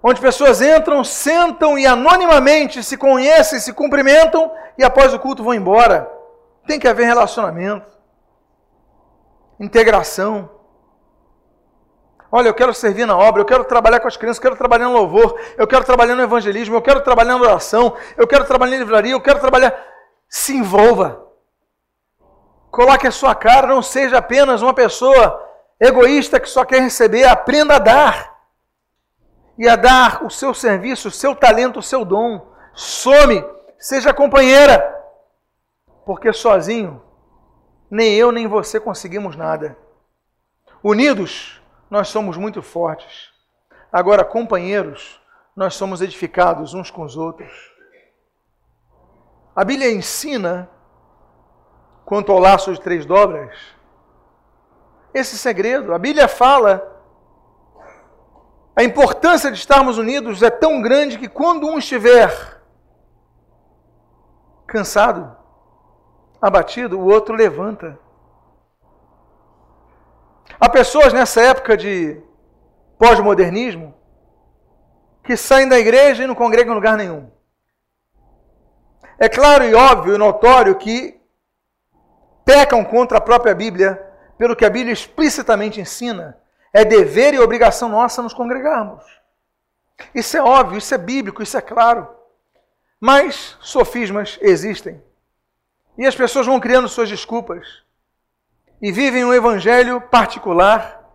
onde 0.02 0.20
pessoas 0.20 0.60
entram, 0.60 1.02
sentam 1.02 1.78
e 1.78 1.86
anonimamente 1.86 2.82
se 2.82 2.96
conhecem, 2.96 3.60
se 3.60 3.72
cumprimentam 3.72 4.52
e 4.76 4.84
após 4.84 5.12
o 5.12 5.18
culto 5.18 5.42
vão 5.42 5.54
embora. 5.54 6.10
Tem 6.66 6.78
que 6.78 6.88
haver 6.88 7.06
relacionamento, 7.06 7.90
integração. 9.58 10.50
Olha, 12.34 12.48
eu 12.48 12.54
quero 12.54 12.72
servir 12.72 13.04
na 13.04 13.14
obra, 13.14 13.42
eu 13.42 13.44
quero 13.44 13.62
trabalhar 13.62 14.00
com 14.00 14.08
as 14.08 14.16
crianças, 14.16 14.38
eu 14.38 14.42
quero 14.42 14.56
trabalhar 14.56 14.86
no 14.86 14.94
louvor, 14.94 15.38
eu 15.58 15.66
quero 15.66 15.84
trabalhar 15.84 16.14
no 16.14 16.22
evangelismo, 16.22 16.74
eu 16.74 16.80
quero 16.80 17.02
trabalhar 17.02 17.36
na 17.36 17.44
oração, 17.44 17.94
eu 18.16 18.26
quero 18.26 18.46
trabalhar 18.46 18.76
em 18.76 18.78
livraria, 18.78 19.12
eu 19.12 19.20
quero 19.20 19.38
trabalhar. 19.38 19.78
Se 20.30 20.56
envolva. 20.56 21.26
Coloque 22.70 23.06
a 23.06 23.10
sua 23.10 23.34
cara, 23.34 23.66
não 23.66 23.82
seja 23.82 24.16
apenas 24.16 24.62
uma 24.62 24.72
pessoa 24.72 25.46
egoísta 25.78 26.40
que 26.40 26.48
só 26.48 26.64
quer 26.64 26.80
receber, 26.80 27.24
aprenda 27.24 27.76
a 27.76 27.78
dar. 27.78 28.32
E 29.58 29.68
a 29.68 29.76
dar 29.76 30.24
o 30.24 30.30
seu 30.30 30.54
serviço, 30.54 31.08
o 31.08 31.10
seu 31.10 31.36
talento, 31.36 31.80
o 31.80 31.82
seu 31.82 32.02
dom. 32.02 32.50
Some, 32.72 33.44
seja 33.78 34.14
companheira. 34.14 34.82
Porque 36.06 36.32
sozinho, 36.32 37.02
nem 37.90 38.14
eu 38.14 38.32
nem 38.32 38.48
você 38.48 38.80
conseguimos 38.80 39.36
nada. 39.36 39.76
Unidos, 40.82 41.61
nós 41.92 42.08
somos 42.08 42.38
muito 42.38 42.62
fortes. 42.62 43.30
Agora, 43.92 44.24
companheiros, 44.24 45.20
nós 45.54 45.74
somos 45.74 46.00
edificados 46.00 46.72
uns 46.72 46.90
com 46.90 47.02
os 47.02 47.18
outros. 47.18 47.52
A 49.54 49.62
Bíblia 49.62 49.92
ensina, 49.92 50.70
quanto 52.06 52.32
ao 52.32 52.38
laço 52.38 52.72
de 52.72 52.80
três 52.80 53.04
dobras, 53.04 53.54
esse 55.12 55.36
segredo. 55.36 55.92
A 55.92 55.98
Bíblia 55.98 56.26
fala 56.28 56.98
a 58.74 58.82
importância 58.82 59.50
de 59.50 59.58
estarmos 59.58 59.98
unidos 59.98 60.42
é 60.42 60.48
tão 60.48 60.80
grande 60.80 61.18
que 61.18 61.28
quando 61.28 61.66
um 61.66 61.76
estiver 61.76 62.62
cansado, 64.66 65.36
abatido, 66.40 66.98
o 66.98 67.04
outro 67.04 67.34
levanta. 67.34 68.00
Há 70.60 70.68
pessoas 70.68 71.12
nessa 71.12 71.40
época 71.40 71.76
de 71.76 72.20
pós-modernismo 72.98 73.94
que 75.24 75.36
saem 75.36 75.68
da 75.68 75.78
igreja 75.78 76.24
e 76.24 76.26
não 76.26 76.34
congregam 76.34 76.72
em 76.72 76.76
lugar 76.76 76.96
nenhum. 76.96 77.30
É 79.18 79.28
claro 79.28 79.64
e 79.64 79.74
óbvio 79.74 80.14
e 80.14 80.18
notório 80.18 80.74
que 80.76 81.20
pecam 82.44 82.84
contra 82.84 83.18
a 83.18 83.20
própria 83.20 83.54
Bíblia, 83.54 84.04
pelo 84.36 84.56
que 84.56 84.64
a 84.64 84.70
Bíblia 84.70 84.92
explicitamente 84.92 85.80
ensina. 85.80 86.38
É 86.72 86.84
dever 86.84 87.34
e 87.34 87.38
obrigação 87.38 87.88
nossa 87.88 88.22
nos 88.22 88.34
congregarmos. 88.34 89.04
Isso 90.14 90.36
é 90.36 90.42
óbvio, 90.42 90.78
isso 90.78 90.94
é 90.94 90.98
bíblico, 90.98 91.42
isso 91.42 91.56
é 91.56 91.60
claro. 91.60 92.08
Mas 92.98 93.56
sofismas 93.60 94.38
existem. 94.40 95.02
E 95.98 96.06
as 96.06 96.14
pessoas 96.14 96.46
vão 96.46 96.58
criando 96.58 96.88
suas 96.88 97.08
desculpas. 97.08 97.82
E 98.82 98.90
vivem 98.90 99.24
um 99.24 99.32
evangelho 99.32 100.00
particular. 100.00 101.08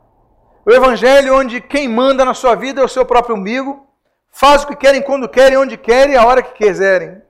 O 0.65 0.71
evangelho 0.71 1.37
onde 1.37 1.59
quem 1.59 1.85
manda 1.89 2.23
na 2.23 2.33
sua 2.33 2.55
vida 2.55 2.79
é 2.79 2.83
o 2.83 2.87
seu 2.87 3.05
próprio 3.05 3.35
umbigo. 3.35 3.85
Faz 4.31 4.63
o 4.63 4.67
que 4.67 4.75
querem, 4.75 5.01
quando 5.01 5.27
querem, 5.27 5.57
onde 5.57 5.75
querem, 5.75 6.15
a 6.15 6.25
hora 6.25 6.41
que 6.41 6.53
quiserem. 6.53 7.21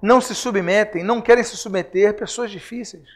Não 0.00 0.20
se 0.20 0.36
submetem, 0.36 1.02
não 1.02 1.20
querem 1.20 1.42
se 1.42 1.56
submeter, 1.56 2.16
pessoas 2.16 2.50
difíceis. 2.50 3.08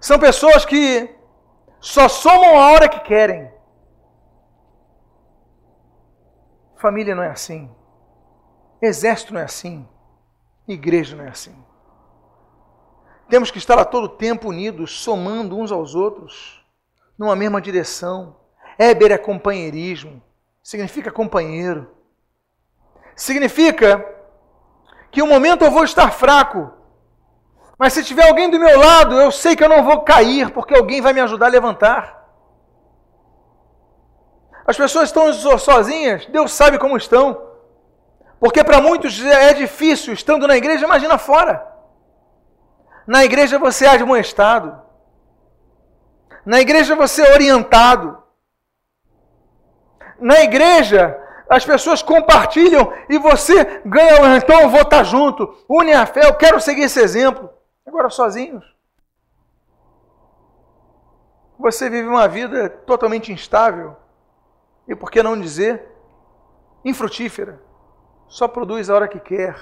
São 0.00 0.18
pessoas 0.18 0.64
que 0.64 1.12
só 1.80 2.08
somam 2.08 2.58
a 2.58 2.70
hora 2.70 2.88
que 2.88 3.00
querem. 3.00 3.52
Família 6.76 7.14
não 7.14 7.22
é 7.24 7.30
assim. 7.30 7.68
Exército 8.80 9.34
não 9.34 9.40
é 9.40 9.44
assim. 9.44 9.88
Igreja 10.66 11.16
não 11.16 11.24
é 11.24 11.28
assim. 11.28 11.71
Temos 13.32 13.50
que 13.50 13.56
estar 13.56 13.78
a 13.78 13.84
todo 13.86 14.10
tempo 14.10 14.50
unidos, 14.50 15.00
somando 15.00 15.58
uns 15.58 15.72
aos 15.72 15.94
outros, 15.94 16.62
numa 17.16 17.34
mesma 17.34 17.62
direção. 17.62 18.36
Éber 18.78 19.10
é 19.10 19.16
companheirismo, 19.16 20.22
significa 20.62 21.10
companheiro. 21.10 21.90
Significa 23.16 24.04
que 25.10 25.22
um 25.22 25.26
momento 25.26 25.64
eu 25.64 25.70
vou 25.70 25.82
estar 25.82 26.10
fraco, 26.10 26.74
mas 27.78 27.94
se 27.94 28.04
tiver 28.04 28.28
alguém 28.28 28.50
do 28.50 28.60
meu 28.60 28.78
lado, 28.78 29.18
eu 29.18 29.32
sei 29.32 29.56
que 29.56 29.64
eu 29.64 29.68
não 29.70 29.82
vou 29.82 30.02
cair, 30.02 30.50
porque 30.50 30.74
alguém 30.74 31.00
vai 31.00 31.14
me 31.14 31.20
ajudar 31.22 31.46
a 31.46 31.48
levantar. 31.48 32.28
As 34.66 34.76
pessoas 34.76 35.04
estão 35.08 35.32
sozinhas, 35.58 36.26
Deus 36.26 36.52
sabe 36.52 36.78
como 36.78 36.98
estão. 36.98 37.42
Porque 38.38 38.62
para 38.62 38.82
muitos 38.82 39.24
é 39.24 39.54
difícil, 39.54 40.12
estando 40.12 40.46
na 40.46 40.58
igreja, 40.58 40.84
imagina 40.84 41.16
fora. 41.16 41.71
Na 43.06 43.24
igreja 43.24 43.58
você 43.58 43.86
é 43.86 43.90
admoestado. 43.90 44.80
Na 46.44 46.60
igreja 46.60 46.94
você 46.94 47.22
é 47.22 47.32
orientado. 47.32 48.22
Na 50.18 50.40
igreja 50.40 51.18
as 51.48 51.64
pessoas 51.64 52.02
compartilham 52.02 52.92
e 53.10 53.18
você 53.18 53.82
ganha, 53.84 54.36
então 54.36 54.60
eu 54.62 54.70
vou 54.70 54.80
estar 54.80 55.02
junto. 55.04 55.54
Une 55.68 55.92
a 55.92 56.06
fé, 56.06 56.26
eu 56.26 56.34
quero 56.34 56.60
seguir 56.60 56.84
esse 56.84 57.00
exemplo. 57.00 57.50
Agora, 57.86 58.08
sozinhos. 58.08 58.64
Você 61.58 61.90
vive 61.90 62.08
uma 62.08 62.26
vida 62.26 62.70
totalmente 62.70 63.30
instável 63.32 63.96
e, 64.88 64.96
por 64.96 65.10
que 65.10 65.22
não 65.22 65.38
dizer, 65.38 65.86
infrutífera. 66.84 67.62
Só 68.26 68.48
produz 68.48 68.88
a 68.88 68.94
hora 68.94 69.06
que 69.06 69.20
quer. 69.20 69.56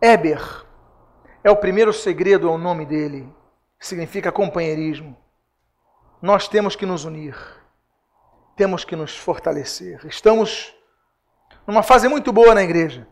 Éber 0.00 0.65
é 1.46 1.50
o 1.50 1.56
primeiro 1.56 1.92
segredo, 1.92 2.48
é 2.48 2.50
o 2.50 2.58
nome 2.58 2.84
dele. 2.84 3.32
Significa 3.78 4.32
companheirismo. 4.32 5.16
Nós 6.20 6.48
temos 6.48 6.74
que 6.74 6.84
nos 6.84 7.04
unir. 7.04 7.36
Temos 8.56 8.84
que 8.84 8.96
nos 8.96 9.16
fortalecer. 9.16 10.04
Estamos 10.06 10.74
numa 11.66 11.82
fase 11.82 12.08
muito 12.08 12.32
boa 12.32 12.54
na 12.54 12.62
igreja 12.62 13.06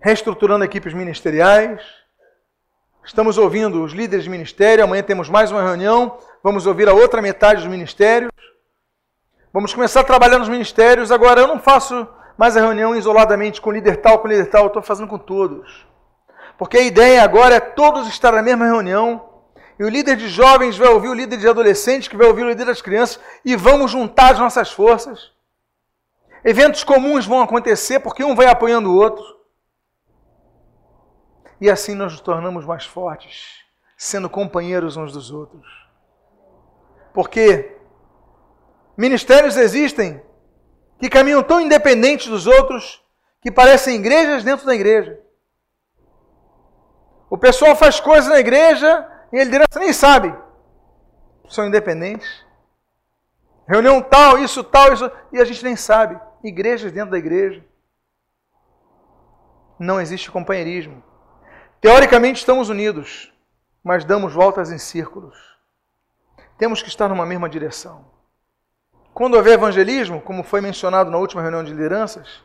reestruturando 0.00 0.64
equipes 0.64 0.92
ministeriais. 0.92 1.82
Estamos 3.04 3.38
ouvindo 3.38 3.82
os 3.82 3.92
líderes 3.92 4.24
de 4.24 4.30
ministério. 4.30 4.84
Amanhã 4.84 5.02
temos 5.02 5.28
mais 5.28 5.50
uma 5.50 5.62
reunião. 5.62 6.18
Vamos 6.42 6.66
ouvir 6.66 6.88
a 6.88 6.94
outra 6.94 7.22
metade 7.22 7.60
dos 7.60 7.70
ministérios. 7.70 8.32
Vamos 9.52 9.72
começar 9.72 10.00
a 10.00 10.04
trabalhar 10.04 10.38
nos 10.38 10.48
ministérios. 10.48 11.10
Agora, 11.10 11.40
eu 11.40 11.46
não 11.46 11.58
faço 11.58 12.06
mais 12.36 12.56
a 12.56 12.60
reunião 12.60 12.94
isoladamente 12.94 13.60
com 13.60 13.70
líder 13.70 13.96
tal, 13.98 14.18
com 14.18 14.28
líder 14.28 14.46
tal. 14.46 14.62
Eu 14.62 14.68
estou 14.68 14.82
fazendo 14.82 15.08
com 15.08 15.18
todos. 15.18 15.86
Porque 16.58 16.78
a 16.78 16.82
ideia 16.82 17.22
agora 17.22 17.56
é 17.56 17.60
todos 17.60 18.08
estar 18.08 18.32
na 18.32 18.42
mesma 18.42 18.64
reunião. 18.64 19.28
E 19.78 19.84
o 19.84 19.88
líder 19.88 20.16
de 20.16 20.28
jovens 20.28 20.78
vai 20.78 20.88
ouvir 20.88 21.08
o 21.08 21.14
líder 21.14 21.36
de 21.36 21.48
adolescentes, 21.48 22.08
que 22.08 22.16
vai 22.16 22.26
ouvir 22.26 22.44
o 22.44 22.48
líder 22.48 22.64
das 22.64 22.80
crianças. 22.80 23.20
E 23.44 23.54
vamos 23.56 23.90
juntar 23.90 24.32
as 24.32 24.38
nossas 24.38 24.72
forças. 24.72 25.32
Eventos 26.44 26.84
comuns 26.84 27.26
vão 27.26 27.42
acontecer 27.42 28.00
porque 28.00 28.24
um 28.24 28.34
vai 28.34 28.46
apoiando 28.46 28.90
o 28.90 28.96
outro. 28.96 29.24
E 31.60 31.70
assim 31.70 31.94
nós 31.94 32.12
nos 32.12 32.20
tornamos 32.20 32.64
mais 32.64 32.84
fortes, 32.84 33.64
sendo 33.96 34.30
companheiros 34.30 34.96
uns 34.96 35.12
dos 35.12 35.30
outros. 35.30 35.66
Porque 37.12 37.76
ministérios 38.96 39.56
existem 39.56 40.22
que 41.00 41.10
caminham 41.10 41.42
tão 41.42 41.60
independentes 41.60 42.28
dos 42.28 42.46
outros 42.46 43.02
que 43.42 43.50
parecem 43.50 43.96
igrejas 43.96 44.44
dentro 44.44 44.66
da 44.66 44.74
igreja. 44.74 45.18
O 47.28 47.36
pessoal 47.36 47.74
faz 47.74 47.98
coisas 48.00 48.30
na 48.30 48.38
igreja 48.38 49.06
e 49.32 49.40
a 49.40 49.44
liderança 49.44 49.78
nem 49.78 49.92
sabe. 49.92 50.34
São 51.48 51.66
independentes. 51.66 52.44
Reunião 53.66 54.00
tal, 54.00 54.38
isso, 54.38 54.62
tal, 54.62 54.92
isso, 54.92 55.10
e 55.32 55.40
a 55.40 55.44
gente 55.44 55.64
nem 55.64 55.74
sabe. 55.74 56.20
Igrejas 56.42 56.92
dentro 56.92 57.10
da 57.10 57.18
igreja. 57.18 57.64
Não 59.78 60.00
existe 60.00 60.30
companheirismo. 60.30 61.02
Teoricamente 61.80 62.38
estamos 62.38 62.68
unidos, 62.68 63.32
mas 63.82 64.04
damos 64.04 64.32
voltas 64.32 64.70
em 64.70 64.78
círculos. 64.78 65.36
Temos 66.56 66.80
que 66.80 66.88
estar 66.88 67.08
numa 67.08 67.26
mesma 67.26 67.48
direção. 67.48 68.04
Quando 69.12 69.34
houver 69.34 69.54
evangelismo, 69.54 70.20
como 70.20 70.42
foi 70.42 70.60
mencionado 70.60 71.10
na 71.10 71.18
última 71.18 71.42
reunião 71.42 71.64
de 71.64 71.72
lideranças, 71.72 72.42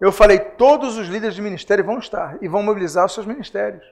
eu 0.00 0.10
falei, 0.10 0.38
todos 0.38 0.96
os 0.96 1.08
líderes 1.08 1.34
de 1.34 1.42
ministério 1.42 1.84
vão 1.84 1.98
estar 1.98 2.38
e 2.40 2.48
vão 2.48 2.62
mobilizar 2.62 3.04
os 3.04 3.12
seus 3.12 3.26
ministérios. 3.26 3.84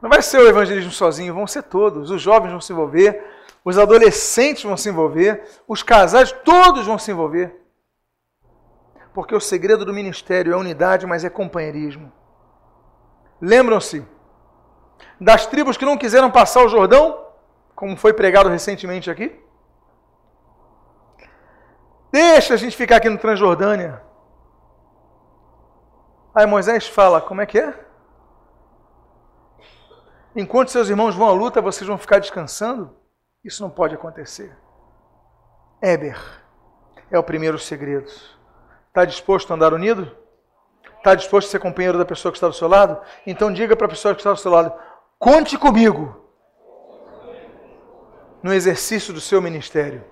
Não 0.00 0.10
vai 0.10 0.20
ser 0.20 0.38
o 0.38 0.48
evangelismo 0.48 0.90
sozinho, 0.90 1.32
vão 1.32 1.46
ser 1.46 1.62
todos. 1.62 2.10
Os 2.10 2.20
jovens 2.20 2.50
vão 2.50 2.60
se 2.60 2.72
envolver, 2.72 3.24
os 3.64 3.78
adolescentes 3.78 4.64
vão 4.64 4.76
se 4.76 4.88
envolver, 4.88 5.44
os 5.68 5.84
casais, 5.84 6.32
todos 6.32 6.84
vão 6.84 6.98
se 6.98 7.12
envolver. 7.12 7.56
Porque 9.14 9.34
o 9.34 9.40
segredo 9.40 9.84
do 9.84 9.94
ministério 9.94 10.52
é 10.52 10.56
unidade, 10.56 11.06
mas 11.06 11.24
é 11.24 11.30
companheirismo. 11.30 12.12
Lembram-se 13.40 14.04
das 15.20 15.46
tribos 15.46 15.76
que 15.76 15.84
não 15.84 15.96
quiseram 15.96 16.30
passar 16.30 16.64
o 16.64 16.68
Jordão, 16.68 17.24
como 17.76 17.96
foi 17.96 18.12
pregado 18.12 18.48
recentemente 18.48 19.08
aqui? 19.08 19.40
Deixa 22.10 22.54
a 22.54 22.56
gente 22.56 22.76
ficar 22.76 22.96
aqui 22.96 23.08
no 23.08 23.18
Transjordânia. 23.18 24.02
Aí 26.34 26.46
Moisés 26.46 26.86
fala: 26.86 27.20
como 27.20 27.40
é 27.40 27.46
que 27.46 27.58
é? 27.58 27.74
Enquanto 30.34 30.70
seus 30.70 30.88
irmãos 30.88 31.14
vão 31.14 31.28
à 31.28 31.32
luta, 31.32 31.60
vocês 31.60 31.86
vão 31.86 31.98
ficar 31.98 32.18
descansando? 32.18 32.96
Isso 33.44 33.62
não 33.62 33.68
pode 33.68 33.94
acontecer. 33.94 34.56
Éber 35.80 36.18
é 37.10 37.18
o 37.18 37.22
primeiro 37.22 37.58
segredo. 37.58 38.10
Está 38.88 39.04
disposto 39.04 39.50
a 39.50 39.54
andar 39.54 39.74
unido? 39.74 40.16
Está 40.96 41.14
disposto 41.14 41.48
a 41.48 41.50
ser 41.50 41.58
companheiro 41.58 41.98
da 41.98 42.04
pessoa 42.04 42.32
que 42.32 42.38
está 42.38 42.48
do 42.48 42.54
seu 42.54 42.68
lado? 42.68 43.00
Então 43.26 43.52
diga 43.52 43.76
para 43.76 43.86
a 43.86 43.90
pessoa 43.90 44.14
que 44.14 44.20
está 44.20 44.32
do 44.32 44.38
seu 44.38 44.50
lado: 44.50 44.72
conte 45.18 45.58
comigo 45.58 46.22
no 48.42 48.54
exercício 48.54 49.12
do 49.12 49.20
seu 49.20 49.42
ministério. 49.42 50.04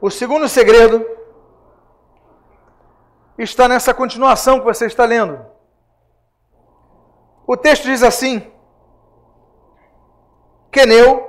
O 0.00 0.10
segundo 0.10 0.48
segredo 0.48 1.15
está 3.38 3.68
nessa 3.68 3.92
continuação 3.92 4.58
que 4.58 4.64
você 4.64 4.86
está 4.86 5.04
lendo. 5.04 5.44
O 7.46 7.56
texto 7.56 7.84
diz 7.84 8.02
assim: 8.02 8.50
queneu 10.70 11.26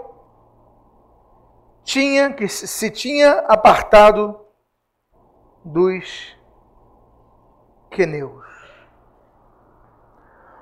tinha 1.84 2.34
que 2.34 2.50
se 2.50 2.92
tinha 2.92 3.32
apartado 3.48 4.38
dos 5.64 6.36
queneus. 7.90 8.46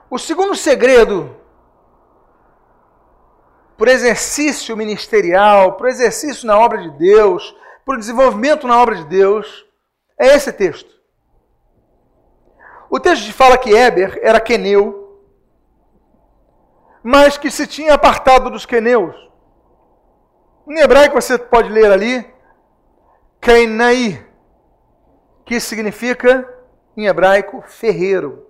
O 0.08 0.19
segundo 0.19 0.55
segredo 0.55 1.36
por 3.75 3.88
exercício 3.88 4.77
ministerial, 4.77 5.73
por 5.73 5.88
exercício 5.89 6.45
na 6.45 6.58
obra 6.58 6.81
de 6.81 6.91
Deus, 6.91 7.55
por 7.84 7.97
desenvolvimento 7.97 8.67
na 8.67 8.79
obra 8.79 8.95
de 8.95 9.05
Deus, 9.05 9.65
é 10.17 10.27
esse 10.27 10.53
texto. 10.53 10.94
O 12.89 13.00
texto 13.00 13.32
fala 13.34 13.58
que 13.58 13.76
Éber 13.76 14.19
era 14.21 14.39
queneu, 14.39 15.21
mas 17.04 17.38
que 17.38 17.52
se 17.52 17.67
tinha 17.67 17.93
apartado 17.93 18.50
dos 18.50 18.65
queneus. 18.65 19.15
Em 20.67 20.80
hebraico 20.80 21.13
você 21.19 21.38
pode 21.38 21.69
ler 21.69 21.91
ali, 21.91 22.26
Kenai, 23.39 24.26
que 25.45 25.60
significa, 25.60 26.52
em 26.98 27.06
hebraico, 27.06 27.63
ferreiro. 27.67 28.48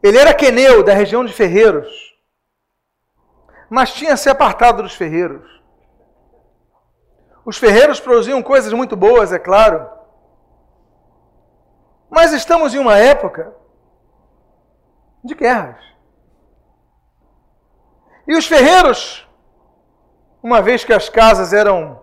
Ele 0.00 0.16
era 0.16 0.32
queneu 0.32 0.84
da 0.84 0.94
região 0.94 1.24
de 1.24 1.32
ferreiros, 1.32 2.16
mas 3.68 3.92
tinha 3.92 4.16
se 4.16 4.30
apartado 4.30 4.84
dos 4.84 4.94
ferreiros. 4.94 5.56
Os 7.46 7.56
ferreiros 7.56 8.00
produziam 8.00 8.42
coisas 8.42 8.72
muito 8.72 8.96
boas, 8.96 9.32
é 9.32 9.38
claro. 9.38 9.88
Mas 12.10 12.32
estamos 12.32 12.74
em 12.74 12.78
uma 12.78 12.98
época 12.98 13.54
de 15.22 15.32
guerras. 15.32 15.80
E 18.26 18.36
os 18.36 18.46
ferreiros, 18.46 19.28
uma 20.42 20.60
vez 20.60 20.84
que 20.84 20.92
as 20.92 21.08
casas 21.08 21.52
eram 21.52 22.00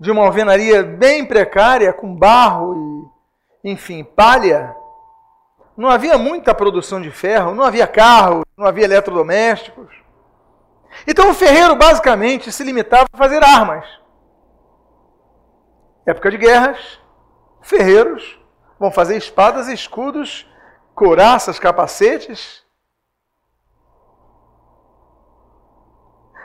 de 0.00 0.10
uma 0.10 0.24
alvenaria 0.24 0.82
bem 0.82 1.24
precária, 1.24 1.92
com 1.92 2.12
barro 2.12 3.08
e, 3.62 3.70
enfim, 3.70 4.02
palha, 4.02 4.74
não 5.76 5.88
havia 5.88 6.18
muita 6.18 6.52
produção 6.52 7.00
de 7.00 7.12
ferro, 7.12 7.54
não 7.54 7.62
havia 7.62 7.86
carro, 7.86 8.42
não 8.56 8.66
havia 8.66 8.86
eletrodomésticos. 8.86 9.94
Então 11.06 11.30
o 11.30 11.34
ferreiro 11.34 11.76
basicamente 11.76 12.50
se 12.50 12.64
limitava 12.64 13.06
a 13.12 13.16
fazer 13.16 13.44
armas. 13.44 13.99
Época 16.06 16.30
de 16.30 16.38
guerras, 16.38 17.00
ferreiros 17.60 18.38
vão 18.78 18.90
fazer 18.90 19.16
espadas, 19.16 19.68
escudos, 19.68 20.50
couraças, 20.94 21.58
capacetes. 21.58 22.64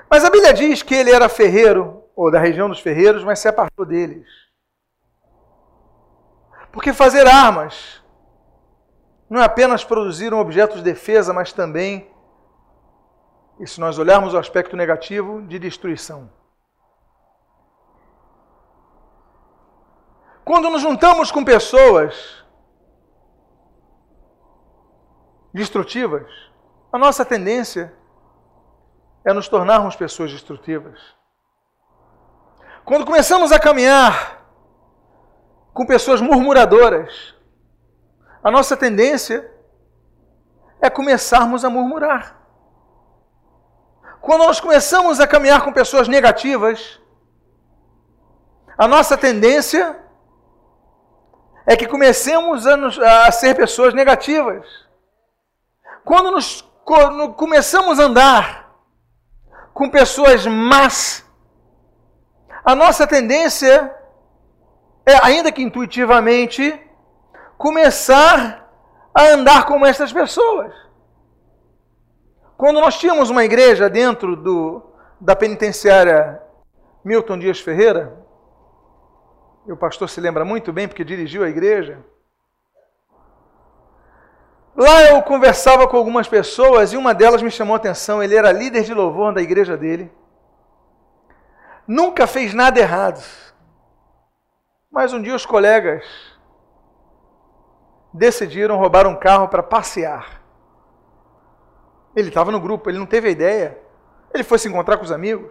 Mas 0.09 0.23
a 0.23 0.29
Bíblia 0.29 0.53
diz 0.53 0.81
que 0.83 0.93
ele 0.93 1.11
era 1.11 1.29
ferreiro, 1.29 2.03
ou 2.15 2.31
da 2.31 2.39
região 2.39 2.69
dos 2.69 2.79
ferreiros, 2.79 3.23
mas 3.23 3.39
se 3.39 3.47
apartou 3.47 3.85
deles. 3.85 4.27
Porque 6.71 6.93
fazer 6.93 7.25
armas 7.25 8.03
não 9.29 9.41
é 9.41 9.45
apenas 9.45 9.83
produzir 9.83 10.33
um 10.33 10.39
objeto 10.39 10.75
de 10.75 10.83
defesa, 10.83 11.33
mas 11.33 11.51
também, 11.51 12.09
e 13.59 13.65
se 13.65 13.79
nós 13.79 13.97
olharmos 13.97 14.33
o 14.33 14.37
aspecto 14.37 14.75
negativo, 14.75 15.41
de 15.41 15.57
destruição. 15.57 16.29
Quando 20.45 20.69
nos 20.69 20.83
juntamos 20.83 21.31
com 21.31 21.43
pessoas 21.43 22.45
destrutivas, 25.51 26.31
a 26.93 26.99
nossa 26.99 27.25
tendência 27.25 27.91
é 29.25 29.33
nos 29.33 29.47
tornarmos 29.47 29.95
pessoas 29.95 30.31
destrutivas. 30.31 31.01
Quando 32.85 33.07
começamos 33.07 33.51
a 33.51 33.59
caminhar 33.59 34.45
com 35.73 35.83
pessoas 35.83 36.21
murmuradoras, 36.21 37.33
a 38.43 38.51
nossa 38.51 38.77
tendência 38.77 39.51
é 40.79 40.91
começarmos 40.91 41.65
a 41.65 41.71
murmurar. 41.71 42.39
Quando 44.21 44.45
nós 44.45 44.59
começamos 44.59 45.19
a 45.19 45.25
caminhar 45.25 45.63
com 45.63 45.73
pessoas 45.73 46.07
negativas, 46.07 47.01
a 48.77 48.87
nossa 48.87 49.17
tendência 49.17 50.04
é 51.65 51.75
que 51.75 51.87
comecemos 51.87 52.67
a, 52.67 52.77
nos, 52.77 52.99
a 52.99 53.31
ser 53.31 53.55
pessoas 53.55 53.93
negativas. 53.93 54.65
Quando 56.03 56.31
nos 56.31 56.61
quando 56.83 57.33
começamos 57.33 57.99
a 57.99 58.03
andar 58.03 58.75
com 59.73 59.89
pessoas 59.89 60.45
más, 60.45 61.25
a 62.63 62.75
nossa 62.75 63.07
tendência 63.07 63.91
é, 65.05 65.17
ainda 65.23 65.51
que 65.51 65.61
intuitivamente, 65.61 66.79
começar 67.57 68.67
a 69.13 69.23
andar 69.27 69.65
como 69.65 69.85
essas 69.85 70.11
pessoas. 70.11 70.73
Quando 72.57 72.79
nós 72.79 72.97
tínhamos 72.97 73.29
uma 73.29 73.43
igreja 73.43 73.89
dentro 73.89 74.35
do, 74.35 74.81
da 75.19 75.35
penitenciária 75.35 76.41
Milton 77.03 77.37
Dias 77.37 77.59
Ferreira, 77.59 78.24
e 79.65 79.71
o 79.71 79.77
pastor 79.77 80.09
se 80.09 80.21
lembra 80.21 80.45
muito 80.45 80.71
bem 80.71 80.87
porque 80.87 81.03
dirigiu 81.03 81.43
a 81.43 81.49
igreja. 81.49 82.03
Lá 84.75 85.03
eu 85.03 85.21
conversava 85.23 85.87
com 85.87 85.95
algumas 85.95 86.27
pessoas 86.27 86.91
e 86.91 86.97
uma 86.97 87.13
delas 87.13 87.41
me 87.41 87.49
chamou 87.49 87.73
a 87.73 87.77
atenção. 87.77 88.21
Ele 88.21 88.35
era 88.35 88.51
líder 88.51 88.83
de 88.83 88.93
louvor 88.93 89.33
da 89.33 89.41
igreja 89.41 89.77
dele. 89.77 90.11
Nunca 91.87 92.27
fez 92.27 92.53
nada 92.53 92.79
errado. 92.79 93.23
Mas 94.91 95.13
um 95.13 95.21
dia 95.21 95.33
os 95.33 95.45
colegas 95.45 96.05
decidiram 98.13 98.77
roubar 98.77 99.07
um 99.07 99.15
carro 99.15 99.47
para 99.47 99.63
passear. 99.63 100.41
Ele 102.15 102.29
estava 102.29 102.51
no 102.51 102.59
grupo, 102.59 102.89
ele 102.89 102.99
não 102.99 103.05
teve 103.05 103.29
a 103.29 103.31
ideia. 103.31 103.77
Ele 104.33 104.43
foi 104.43 104.59
se 104.59 104.67
encontrar 104.67 104.97
com 104.97 105.03
os 105.03 105.11
amigos. 105.11 105.49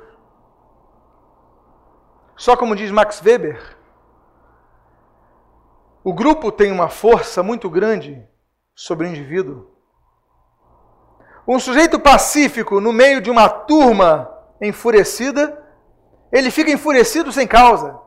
Só 2.37 2.57
como 2.57 2.77
diz 2.77 2.91
Max 2.91 3.23
Weber, 3.25 3.77
o 6.05 6.13
grupo 6.13 6.53
tem 6.53 6.71
uma 6.71 6.91
força 6.91 7.43
muito 7.43 7.71
grande 7.71 8.23
sobre 8.75 9.07
o 9.07 9.11
indivíduo. 9.11 9.71
Um 11.49 11.59
sujeito 11.59 11.99
pacífico 11.99 12.79
no 12.79 12.93
meio 12.93 13.23
de 13.23 13.31
uma 13.31 13.49
turma 13.49 14.31
enfurecida, 14.61 15.63
ele 16.31 16.51
fica 16.51 16.71
enfurecido 16.71 17.33
sem 17.33 17.47
causa. 17.47 17.99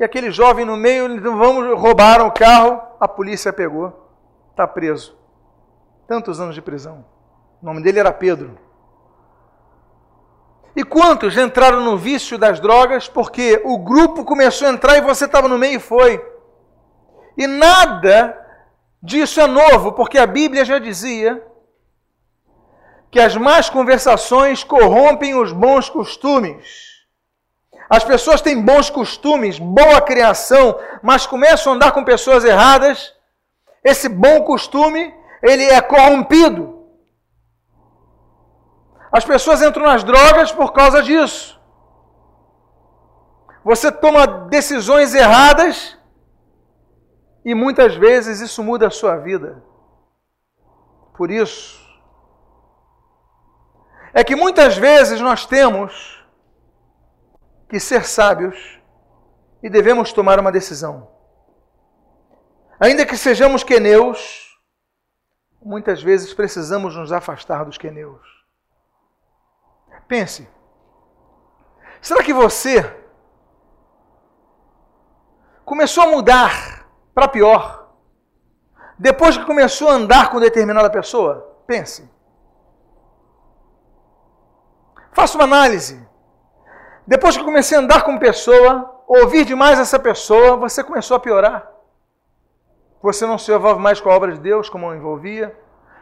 E 0.00 0.04
aquele 0.04 0.32
jovem 0.32 0.64
no 0.64 0.76
meio, 0.76 1.20
vamos, 1.22 1.80
roubaram 1.80 2.26
o 2.26 2.32
carro, 2.32 2.82
a 2.98 3.06
polícia 3.06 3.52
pegou, 3.52 4.10
está 4.50 4.66
preso. 4.66 5.16
Tantos 6.08 6.40
anos 6.40 6.54
de 6.54 6.60
prisão. 6.60 7.04
O 7.62 7.66
nome 7.66 7.80
dele 7.80 8.00
era 8.00 8.12
Pedro. 8.12 8.58
E 10.76 10.84
quantos 10.84 11.38
entraram 11.38 11.80
no 11.80 11.96
vício 11.96 12.36
das 12.36 12.60
drogas 12.60 13.08
porque 13.08 13.62
o 13.64 13.78
grupo 13.78 14.26
começou 14.26 14.68
a 14.68 14.72
entrar 14.72 14.98
e 14.98 15.00
você 15.00 15.24
estava 15.24 15.48
no 15.48 15.56
meio 15.56 15.76
e 15.76 15.80
foi? 15.80 16.22
E 17.34 17.46
nada 17.46 18.38
disso 19.02 19.40
é 19.40 19.46
novo, 19.46 19.92
porque 19.92 20.18
a 20.18 20.26
Bíblia 20.26 20.66
já 20.66 20.78
dizia 20.78 21.42
que 23.10 23.18
as 23.18 23.34
más 23.34 23.70
conversações 23.70 24.62
corrompem 24.62 25.34
os 25.34 25.50
bons 25.50 25.88
costumes. 25.88 26.96
As 27.88 28.04
pessoas 28.04 28.42
têm 28.42 28.60
bons 28.60 28.90
costumes, 28.90 29.58
boa 29.58 30.02
criação, 30.02 30.78
mas 31.02 31.24
começam 31.24 31.72
a 31.72 31.76
andar 31.76 31.92
com 31.92 32.04
pessoas 32.04 32.44
erradas. 32.44 33.14
Esse 33.82 34.10
bom 34.10 34.42
costume, 34.42 35.14
ele 35.42 35.64
é 35.64 35.80
corrompido. 35.80 36.75
As 39.10 39.24
pessoas 39.24 39.62
entram 39.62 39.84
nas 39.84 40.04
drogas 40.04 40.52
por 40.52 40.72
causa 40.72 41.02
disso. 41.02 41.60
Você 43.64 43.90
toma 43.90 44.26
decisões 44.26 45.14
erradas 45.14 45.98
e 47.44 47.54
muitas 47.54 47.96
vezes 47.96 48.40
isso 48.40 48.62
muda 48.62 48.86
a 48.86 48.90
sua 48.90 49.16
vida. 49.16 49.62
Por 51.16 51.30
isso, 51.30 51.84
é 54.12 54.22
que 54.22 54.36
muitas 54.36 54.76
vezes 54.76 55.20
nós 55.20 55.46
temos 55.46 56.24
que 57.68 57.80
ser 57.80 58.04
sábios 58.04 58.80
e 59.62 59.68
devemos 59.68 60.12
tomar 60.12 60.38
uma 60.38 60.52
decisão. 60.52 61.10
Ainda 62.78 63.06
que 63.06 63.16
sejamos 63.16 63.64
queneus, 63.64 64.58
muitas 65.60 66.02
vezes 66.02 66.32
precisamos 66.32 66.94
nos 66.94 67.10
afastar 67.10 67.64
dos 67.64 67.78
queneus. 67.78 68.35
Pense: 70.08 70.48
será 72.00 72.22
que 72.22 72.32
você 72.32 72.82
começou 75.64 76.04
a 76.04 76.08
mudar 76.08 76.86
para 77.14 77.28
pior 77.28 77.88
depois 78.98 79.36
que 79.36 79.44
começou 79.44 79.88
a 79.88 79.94
andar 79.94 80.30
com 80.30 80.40
determinada 80.40 80.88
pessoa? 80.88 81.56
Pense. 81.66 82.08
Faça 85.12 85.36
uma 85.36 85.44
análise. 85.44 86.06
Depois 87.06 87.36
que 87.36 87.44
comecei 87.44 87.76
a 87.76 87.80
andar 87.80 88.04
com 88.04 88.18
pessoa, 88.18 89.02
ouvir 89.06 89.44
demais 89.44 89.78
essa 89.78 89.98
pessoa, 89.98 90.56
você 90.56 90.82
começou 90.82 91.16
a 91.16 91.20
piorar. 91.20 91.70
Você 93.02 93.26
não 93.26 93.38
se 93.38 93.52
envolve 93.52 93.80
mais 93.80 94.00
com 94.00 94.10
a 94.10 94.14
obra 94.14 94.32
de 94.32 94.40
Deus 94.40 94.68
como 94.68 94.92
envolvia, 94.94 95.56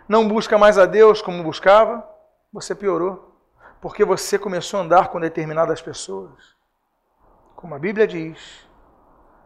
não 0.08 0.26
busca 0.26 0.56
mais 0.56 0.78
a 0.78 0.86
Deus 0.86 1.20
como 1.20 1.42
buscava, 1.42 2.06
você 2.52 2.74
piorou. 2.74 3.33
Porque 3.84 4.02
você 4.02 4.38
começou 4.38 4.80
a 4.80 4.82
andar 4.82 5.08
com 5.08 5.20
determinadas 5.20 5.82
pessoas. 5.82 6.56
Como 7.54 7.74
a 7.74 7.78
Bíblia 7.78 8.06
diz, 8.06 8.66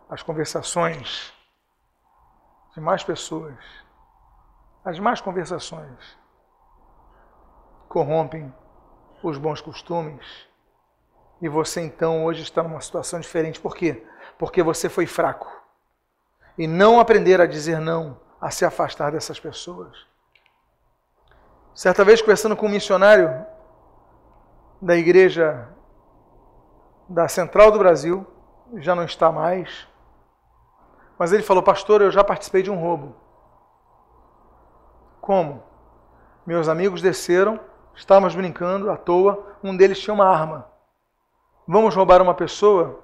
as 0.08 0.22
conversações 0.22 1.32
de 2.72 2.80
mais 2.80 3.02
pessoas, 3.02 3.56
as 4.84 4.96
más 5.00 5.20
conversações, 5.20 6.16
corrompem 7.88 8.54
os 9.24 9.36
bons 9.36 9.60
costumes. 9.60 10.24
E 11.42 11.48
você 11.48 11.80
então 11.80 12.24
hoje 12.24 12.44
está 12.44 12.62
numa 12.62 12.80
situação 12.80 13.18
diferente. 13.18 13.60
Por 13.60 13.74
quê? 13.74 14.06
Porque 14.38 14.62
você 14.62 14.88
foi 14.88 15.06
fraco. 15.06 15.50
E 16.56 16.68
não 16.68 17.00
aprender 17.00 17.40
a 17.40 17.46
dizer 17.46 17.80
não, 17.80 18.20
a 18.40 18.52
se 18.52 18.64
afastar 18.64 19.10
dessas 19.10 19.40
pessoas. 19.40 20.06
Certa 21.74 22.04
vez, 22.04 22.20
conversando 22.20 22.56
com 22.56 22.66
um 22.66 22.70
missionário 22.70 23.57
da 24.80 24.96
igreja 24.96 25.68
da 27.08 27.26
Central 27.26 27.70
do 27.70 27.78
Brasil, 27.78 28.26
já 28.76 28.94
não 28.94 29.04
está 29.04 29.32
mais, 29.32 29.88
mas 31.18 31.32
ele 31.32 31.42
falou: 31.42 31.62
Pastor, 31.62 32.00
eu 32.00 32.10
já 32.10 32.22
participei 32.22 32.62
de 32.62 32.70
um 32.70 32.78
roubo. 32.80 33.16
Como? 35.20 35.62
Meus 36.46 36.68
amigos 36.68 37.02
desceram, 37.02 37.60
estávamos 37.94 38.34
brincando 38.34 38.90
à 38.90 38.96
toa, 38.96 39.56
um 39.62 39.76
deles 39.76 39.98
tinha 39.98 40.14
uma 40.14 40.26
arma. 40.26 40.70
Vamos 41.66 41.94
roubar 41.94 42.22
uma 42.22 42.34
pessoa? 42.34 43.00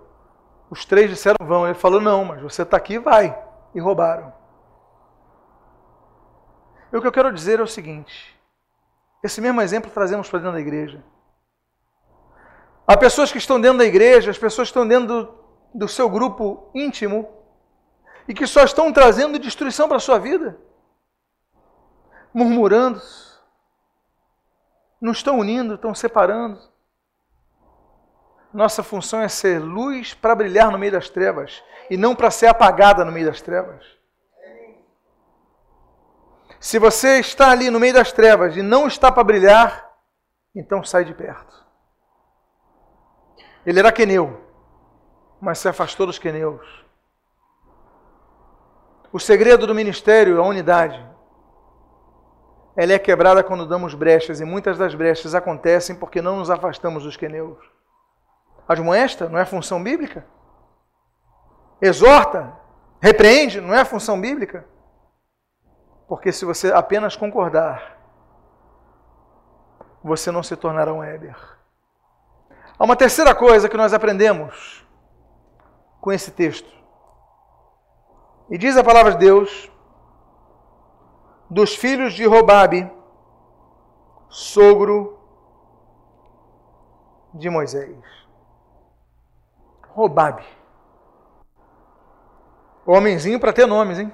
Os 0.70 0.84
três 0.84 1.10
disseram 1.10 1.36
vão. 1.42 1.66
Ele 1.66 1.74
falou: 1.74 2.00
Não, 2.00 2.24
mas 2.24 2.40
você 2.40 2.62
está 2.62 2.76
aqui, 2.76 2.98
vai. 2.98 3.36
E 3.74 3.80
roubaram. 3.80 4.32
E 6.92 6.96
o 6.96 7.00
que 7.00 7.06
eu 7.06 7.12
quero 7.12 7.32
dizer 7.32 7.58
é 7.58 7.62
o 7.62 7.66
seguinte: 7.66 8.40
esse 9.22 9.40
mesmo 9.40 9.60
exemplo 9.60 9.90
trazemos 9.90 10.30
para 10.30 10.38
dentro 10.38 10.54
da 10.54 10.60
igreja. 10.60 11.04
Há 12.86 12.96
pessoas 12.96 13.32
que 13.32 13.38
estão 13.38 13.60
dentro 13.60 13.78
da 13.78 13.84
igreja, 13.84 14.30
as 14.30 14.38
pessoas 14.38 14.68
que 14.68 14.70
estão 14.70 14.86
dentro 14.86 15.06
do, 15.06 15.44
do 15.74 15.88
seu 15.88 16.08
grupo 16.08 16.70
íntimo 16.74 17.28
e 18.28 18.34
que 18.34 18.46
só 18.46 18.62
estão 18.62 18.92
trazendo 18.92 19.38
destruição 19.38 19.88
para 19.88 19.96
a 19.96 20.00
sua 20.00 20.18
vida, 20.18 20.58
murmurando, 22.32 23.00
não 25.00 25.12
estão 25.12 25.38
unindo, 25.38 25.74
estão 25.74 25.94
separando. 25.94 26.60
Nossa 28.52 28.82
função 28.82 29.20
é 29.20 29.28
ser 29.28 29.58
luz 29.58 30.14
para 30.14 30.34
brilhar 30.34 30.70
no 30.70 30.78
meio 30.78 30.92
das 30.92 31.08
trevas 31.08 31.62
e 31.90 31.96
não 31.96 32.14
para 32.14 32.30
ser 32.30 32.46
apagada 32.46 33.04
no 33.04 33.12
meio 33.12 33.26
das 33.26 33.40
trevas. 33.40 33.84
Se 36.60 36.78
você 36.78 37.18
está 37.18 37.50
ali 37.50 37.68
no 37.70 37.80
meio 37.80 37.92
das 37.94 38.12
trevas 38.12 38.56
e 38.56 38.62
não 38.62 38.86
está 38.86 39.10
para 39.10 39.24
brilhar, 39.24 39.90
então 40.54 40.82
sai 40.82 41.04
de 41.04 41.12
perto. 41.12 41.63
Ele 43.66 43.78
era 43.78 43.92
queneu, 43.92 44.40
mas 45.40 45.58
se 45.58 45.68
afastou 45.68 46.06
dos 46.06 46.18
queneus. 46.18 46.84
O 49.12 49.18
segredo 49.18 49.66
do 49.66 49.74
ministério 49.74 50.36
é 50.36 50.40
a 50.40 50.44
unidade. 50.44 51.00
Ela 52.76 52.94
é 52.94 52.98
quebrada 52.98 53.44
quando 53.44 53.66
damos 53.66 53.94
brechas, 53.94 54.40
e 54.40 54.44
muitas 54.44 54.76
das 54.76 54.94
brechas 54.94 55.34
acontecem 55.34 55.94
porque 55.94 56.20
não 56.20 56.38
nos 56.38 56.50
afastamos 56.50 57.04
dos 57.04 57.16
queneus. 57.16 57.58
Admoesta 58.66 59.28
não 59.28 59.38
é 59.38 59.44
função 59.44 59.82
bíblica? 59.82 60.26
Exorta, 61.80 62.52
repreende, 63.00 63.60
não 63.60 63.74
é 63.74 63.84
função 63.84 64.20
bíblica? 64.20 64.66
Porque 66.08 66.32
se 66.32 66.44
você 66.44 66.72
apenas 66.72 67.14
concordar, 67.14 67.98
você 70.02 70.30
não 70.30 70.42
se 70.42 70.56
tornará 70.56 70.92
um 70.92 71.02
Éber. 71.02 71.53
Há 72.78 72.84
uma 72.84 72.96
terceira 72.96 73.34
coisa 73.34 73.68
que 73.68 73.76
nós 73.76 73.92
aprendemos 73.92 74.86
com 76.00 76.12
esse 76.12 76.30
texto. 76.30 76.68
E 78.50 78.58
diz 78.58 78.76
a 78.76 78.84
palavra 78.84 79.12
de 79.12 79.18
Deus: 79.18 79.70
dos 81.48 81.74
filhos 81.74 82.14
de 82.14 82.26
Robabe, 82.26 82.90
sogro 84.28 85.18
de 87.32 87.48
Moisés. 87.48 87.96
Robabe. 89.88 90.44
Homenzinho 92.86 93.40
para 93.40 93.52
ter 93.52 93.66
nomes, 93.66 93.98
hein? 93.98 94.12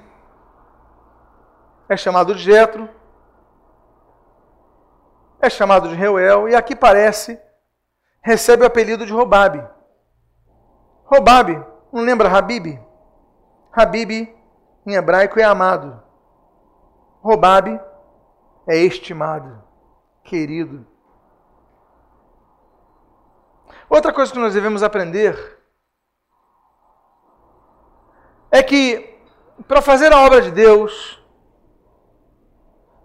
é 1.90 1.96
chamado 1.96 2.36
de 2.36 2.40
Jetro, 2.40 2.88
é 5.40 5.50
chamado 5.50 5.88
de 5.88 5.94
Reuel, 5.96 6.48
e 6.48 6.54
aqui 6.54 6.76
parece, 6.76 7.40
recebe 8.22 8.62
o 8.62 8.66
apelido 8.66 9.06
de 9.06 9.12
Robabe. 9.12 9.66
Robabe, 11.04 11.64
não 11.92 12.02
lembra 12.02 12.28
Habib? 12.28 12.78
Habib, 13.72 14.10
em 14.86 14.94
hebraico, 14.94 15.40
é 15.40 15.44
amado. 15.44 16.02
Robabe 17.22 17.80
é 18.66 18.76
estimado, 18.76 19.62
querido. 20.24 20.86
Outra 23.88 24.12
coisa 24.12 24.32
que 24.32 24.38
nós 24.38 24.54
devemos 24.54 24.82
aprender 24.82 25.58
é 28.50 28.62
que, 28.62 29.18
para 29.66 29.82
fazer 29.82 30.12
a 30.12 30.20
obra 30.20 30.40
de 30.42 30.50
Deus, 30.50 31.20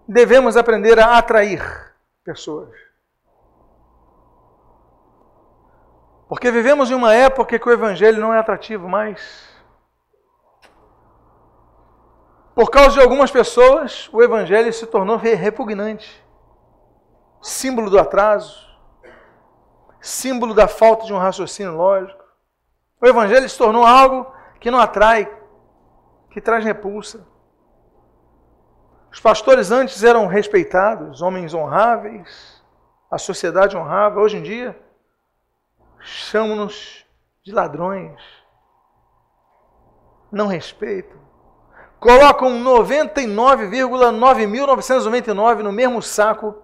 devemos 0.06 0.56
aprender 0.56 0.98
a 0.98 1.18
atrair 1.18 1.60
pessoas. 2.24 2.85
Porque 6.28 6.50
vivemos 6.50 6.90
em 6.90 6.94
uma 6.94 7.14
época 7.14 7.58
que 7.58 7.68
o 7.68 7.72
Evangelho 7.72 8.20
não 8.20 8.34
é 8.34 8.38
atrativo 8.38 8.88
mais. 8.88 9.48
Por 12.54 12.70
causa 12.70 12.92
de 12.92 13.00
algumas 13.00 13.30
pessoas, 13.30 14.08
o 14.12 14.22
Evangelho 14.22 14.72
se 14.72 14.86
tornou 14.86 15.16
repugnante 15.16 16.24
símbolo 17.46 17.88
do 17.88 17.98
atraso, 17.98 18.66
símbolo 20.00 20.52
da 20.52 20.66
falta 20.66 21.06
de 21.06 21.12
um 21.12 21.18
raciocínio 21.18 21.76
lógico. 21.76 22.24
O 23.00 23.06
Evangelho 23.06 23.48
se 23.48 23.56
tornou 23.56 23.84
algo 23.84 24.32
que 24.58 24.70
não 24.70 24.80
atrai, 24.80 25.30
que 26.30 26.40
traz 26.40 26.64
repulsa. 26.64 27.24
Os 29.12 29.20
pastores 29.20 29.70
antes 29.70 30.02
eram 30.02 30.26
respeitados, 30.26 31.22
homens 31.22 31.54
honráveis, 31.54 32.62
a 33.10 33.16
sociedade 33.16 33.76
honrava. 33.76 34.20
Hoje 34.20 34.38
em 34.38 34.42
dia, 34.42 34.76
chamam-nos 36.06 37.04
de 37.42 37.52
ladrões. 37.52 38.22
Não 40.30 40.46
respeitam. 40.46 41.18
Colocam 41.98 42.62
99,9999 42.62 45.62
no 45.62 45.72
mesmo 45.72 46.02
saco 46.02 46.54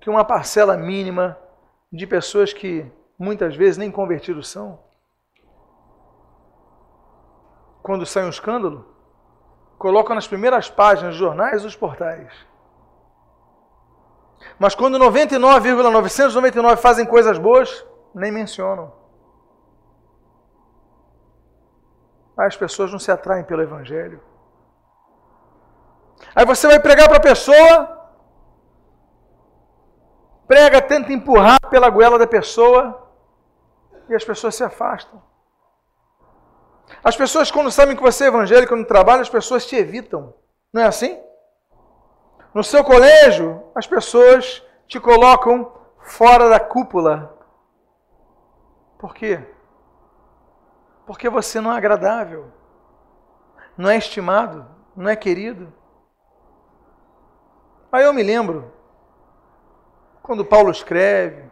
que 0.00 0.08
uma 0.10 0.24
parcela 0.24 0.76
mínima 0.76 1.38
de 1.92 2.04
pessoas 2.06 2.52
que 2.52 2.90
muitas 3.18 3.56
vezes 3.56 3.78
nem 3.78 3.90
convertidos 3.90 4.48
são. 4.48 4.78
Quando 7.82 8.06
sai 8.06 8.24
um 8.24 8.30
escândalo, 8.30 8.86
colocam 9.78 10.14
nas 10.14 10.26
primeiras 10.26 10.70
páginas 10.70 11.12
dos 11.12 11.18
jornais 11.18 11.62
dos 11.62 11.76
portais. 11.76 12.32
Mas 14.58 14.74
quando 14.74 14.98
99,999 14.98 16.80
fazem 16.80 17.04
coisas 17.06 17.38
boas, 17.38 17.84
nem 18.14 18.30
mencionam. 18.30 18.92
As 22.36 22.56
pessoas 22.56 22.90
não 22.90 22.98
se 22.98 23.10
atraem 23.10 23.44
pelo 23.44 23.62
Evangelho. 23.62 24.20
Aí 26.34 26.44
você 26.44 26.66
vai 26.66 26.80
pregar 26.80 27.08
para 27.08 27.18
a 27.18 27.22
pessoa, 27.22 28.10
prega, 30.46 30.80
tenta 30.80 31.12
empurrar 31.12 31.60
pela 31.68 31.88
goela 31.90 32.18
da 32.18 32.26
pessoa, 32.26 33.04
e 34.08 34.14
as 34.14 34.24
pessoas 34.24 34.54
se 34.54 34.64
afastam. 34.64 35.22
As 37.02 37.16
pessoas, 37.16 37.50
quando 37.50 37.70
sabem 37.70 37.96
que 37.96 38.02
você 38.02 38.24
é 38.24 38.28
evangélico 38.28 38.76
no 38.76 38.84
trabalho, 38.84 39.22
as 39.22 39.28
pessoas 39.28 39.66
te 39.66 39.76
evitam. 39.76 40.34
Não 40.72 40.82
é 40.82 40.86
assim? 40.86 41.18
No 42.52 42.62
seu 42.62 42.84
colégio, 42.84 43.62
as 43.74 43.86
pessoas 43.86 44.62
te 44.86 45.00
colocam 45.00 45.72
fora 46.00 46.48
da 46.48 46.60
cúpula. 46.60 47.36
Por 49.04 49.14
quê? 49.14 49.38
Porque 51.04 51.28
você 51.28 51.60
não 51.60 51.70
é 51.70 51.76
agradável, 51.76 52.50
não 53.76 53.90
é 53.90 53.98
estimado, 53.98 54.66
não 54.96 55.10
é 55.10 55.14
querido. 55.14 55.70
Aí 57.92 58.02
eu 58.02 58.14
me 58.14 58.22
lembro, 58.22 58.72
quando 60.22 60.42
Paulo 60.42 60.70
escreve, 60.70 61.50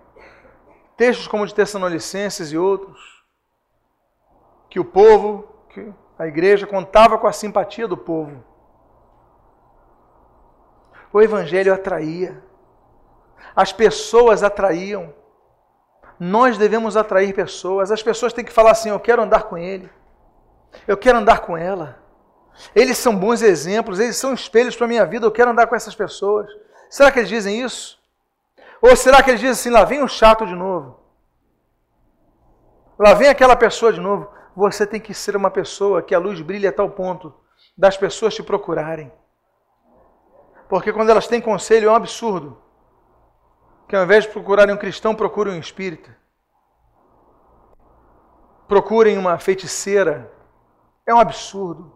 textos 0.97 1.29
como 1.29 1.47
de 1.47 1.55
Tessalonicenses 1.55 2.53
e 2.53 2.57
outros, 2.57 3.23
que 4.71 4.81
o 4.81 4.85
povo, 4.87 5.47
que 5.69 5.93
a 6.19 6.27
igreja 6.27 6.67
contava 6.67 7.19
com 7.19 7.27
a 7.27 7.35
simpatia 7.35 7.87
do 7.87 7.99
povo. 7.99 8.43
O 11.13 11.21
evangelho 11.21 11.75
atraía. 11.75 12.43
As 13.55 13.75
pessoas 13.75 14.43
atraíam. 14.43 15.21
Nós 16.25 16.57
devemos 16.57 16.97
atrair 16.97 17.35
pessoas. 17.35 17.91
As 17.91 18.01
pessoas 18.01 18.33
têm 18.33 18.45
que 18.45 18.53
falar 18.53 18.71
assim: 18.71 18.91
eu 18.91 19.01
quero 19.01 19.21
andar 19.21 19.43
com 19.43 19.59
ele. 19.59 19.91
Eu 20.87 20.97
quero 20.97 21.19
andar 21.19 21.41
com 21.41 21.57
ela. 21.57 21.99
Eles 22.77 22.97
são 22.97 23.17
bons 23.17 23.43
exemplos, 23.43 23.99
eles 23.99 24.17
são 24.19 24.33
espelhos 24.33 24.77
para 24.77 24.85
a 24.85 24.89
minha 24.89 25.05
vida, 25.05 25.27
eu 25.27 25.33
quero 25.33 25.51
andar 25.51 25.67
com 25.67 25.75
essas 25.75 25.97
pessoas. 25.97 26.49
Será 26.89 27.11
que 27.11 27.19
eles 27.19 27.29
dizem 27.29 27.61
isso? 27.61 27.99
Ou 28.81 28.95
será 28.95 29.21
que 29.21 29.31
eles 29.31 29.41
dizem 29.41 29.53
assim, 29.53 29.71
lá 29.71 29.85
vem 29.85 30.01
o 30.01 30.07
chato 30.07 30.47
de 30.47 30.55
novo? 30.55 31.01
Lá 32.97 33.15
vem 33.15 33.29
aquela 33.29 33.57
pessoa 33.57 33.93
de 33.93 34.01
novo. 34.01 34.29
Você 34.55 34.87
tem 34.87 35.01
que 35.01 35.13
ser 35.13 35.35
uma 35.35 35.51
pessoa 35.51 36.03
que 36.03 36.15
a 36.15 36.21
luz 36.21 36.41
brilha 36.41 36.69
a 36.69 36.73
tal 36.73 36.91
ponto 36.91 37.35
das 37.77 37.97
pessoas 37.97 38.33
te 38.33 38.45
procurarem. 38.45 39.11
Porque 40.69 40.93
quando 40.93 41.11
elas 41.11 41.27
têm 41.27 41.41
conselho 41.41 41.89
é 41.89 41.91
um 41.91 41.97
absurdo. 41.97 42.62
Que 43.93 43.97
ao 43.97 44.05
invés 44.05 44.25
de 44.25 44.31
procurarem 44.31 44.75
um 44.75 44.79
cristão, 44.79 45.15
procurem 45.15 45.53
um 45.53 45.61
espírita. 45.61 46.17
Procurem 48.67 49.19
uma 49.19 49.39
feiticeira. 49.39 50.33
É 51.07 51.13
um 51.13 51.21
absurdo 51.21 51.93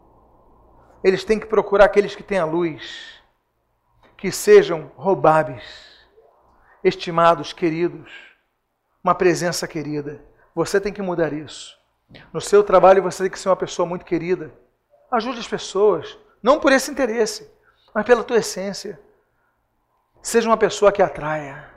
eles 1.07 1.23
têm 1.23 1.39
que 1.39 1.47
procurar 1.47 1.85
aqueles 1.85 2.17
que 2.17 2.23
têm 2.25 2.39
a 2.39 2.45
luz, 2.45 3.23
que 4.17 4.33
sejam 4.33 4.91
roubáveis, 4.97 5.65
estimados, 6.83 7.53
queridos, 7.53 8.13
uma 9.05 9.15
presença 9.15 9.69
querida. 9.69 10.21
Você 10.53 10.81
tem 10.81 10.93
que 10.93 11.01
mudar 11.01 11.33
isso. 11.33 11.79
No 12.33 12.41
seu 12.41 12.65
trabalho 12.65 13.05
você 13.05 13.23
tem 13.23 13.31
que 13.31 13.39
ser 13.39 13.49
uma 13.49 13.55
pessoa 13.55 13.87
muito 13.87 14.05
querida. 14.05 14.53
Ajude 15.09 15.39
as 15.39 15.47
pessoas, 15.47 16.19
não 16.43 16.59
por 16.59 16.73
esse 16.73 16.91
interesse, 16.91 17.49
mas 17.95 18.05
pela 18.05 18.25
tua 18.25 18.39
essência. 18.39 19.01
Seja 20.21 20.49
uma 20.49 20.57
pessoa 20.57 20.91
que 20.91 21.03
atraia. 21.03 21.76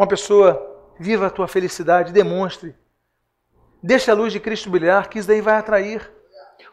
Uma 0.00 0.06
pessoa 0.06 0.80
viva 0.98 1.26
a 1.26 1.30
tua 1.30 1.46
felicidade, 1.46 2.10
demonstre. 2.10 2.74
Deixe 3.82 4.10
a 4.10 4.14
luz 4.14 4.32
de 4.32 4.40
Cristo 4.40 4.70
brilhar, 4.70 5.10
que 5.10 5.18
isso 5.18 5.28
daí 5.28 5.42
vai 5.42 5.56
atrair. 5.56 6.10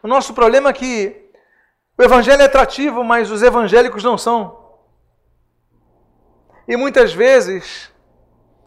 O 0.02 0.08
nosso 0.08 0.32
problema 0.32 0.70
é 0.70 0.72
que 0.72 1.30
o 1.98 2.02
evangelho 2.02 2.40
é 2.40 2.46
atrativo, 2.46 3.04
mas 3.04 3.30
os 3.30 3.42
evangélicos 3.42 4.02
não 4.02 4.16
são. 4.16 4.78
E 6.66 6.74
muitas 6.74 7.12
vezes 7.12 7.92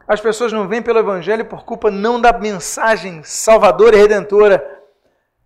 as 0.08 0.22
pessoas 0.22 0.54
não 0.54 0.68
vêm 0.68 0.84
pelo 0.84 1.00
evangelho 1.00 1.44
por 1.44 1.66
culpa 1.66 1.90
não 1.90 2.22
da 2.22 2.32
mensagem 2.32 3.24
salvadora 3.24 3.96
e 3.96 4.00
redentora, 4.00 4.84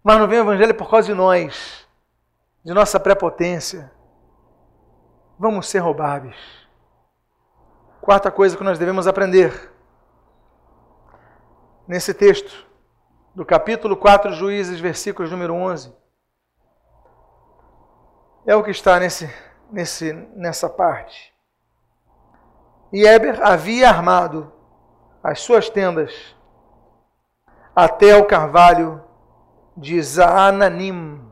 mas 0.04 0.20
não 0.20 0.28
vêm 0.28 0.40
o 0.40 0.44
evangelho 0.44 0.76
por 0.76 0.90
causa 0.90 1.08
de 1.08 1.14
nós, 1.14 1.88
de 2.66 2.74
nossa 2.74 3.00
prepotência. 3.00 3.90
Vamos 5.40 5.70
ser 5.70 5.80
roubáveis. 5.80 6.65
Quarta 8.06 8.30
coisa 8.30 8.56
que 8.56 8.64
nós 8.64 8.78
devemos 8.78 9.08
aprender 9.08 9.74
nesse 11.88 12.14
texto 12.14 12.68
do 13.34 13.44
capítulo 13.44 13.98
4, 13.98 14.32
Juízes, 14.32 14.80
versículos 14.80 15.32
número 15.32 15.56
11 15.56 15.92
é 18.46 18.56
o 18.56 18.62
que 18.62 18.70
está 18.70 19.00
nesse, 19.00 19.28
nesse, 19.72 20.14
nessa 20.36 20.70
parte. 20.70 21.34
E 22.94 23.08
Eber 23.08 23.42
havia 23.42 23.90
armado 23.90 24.54
as 25.24 25.40
suas 25.40 25.68
tendas 25.68 26.14
até 27.76 28.16
o 28.16 28.28
carvalho 28.28 29.04
de 29.76 30.00
Zaananim. 30.00 31.28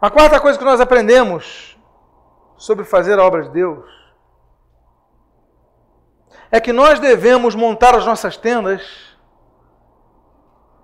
A 0.00 0.10
quarta 0.10 0.40
coisa 0.40 0.58
que 0.58 0.64
nós 0.64 0.80
aprendemos 0.80 1.80
sobre 2.56 2.84
fazer 2.84 3.20
a 3.20 3.24
obra 3.24 3.44
de 3.44 3.50
Deus 3.50 4.01
é 6.52 6.60
que 6.60 6.70
nós 6.70 7.00
devemos 7.00 7.54
montar 7.54 7.94
as 7.94 8.04
nossas 8.04 8.36
tendas 8.36 9.16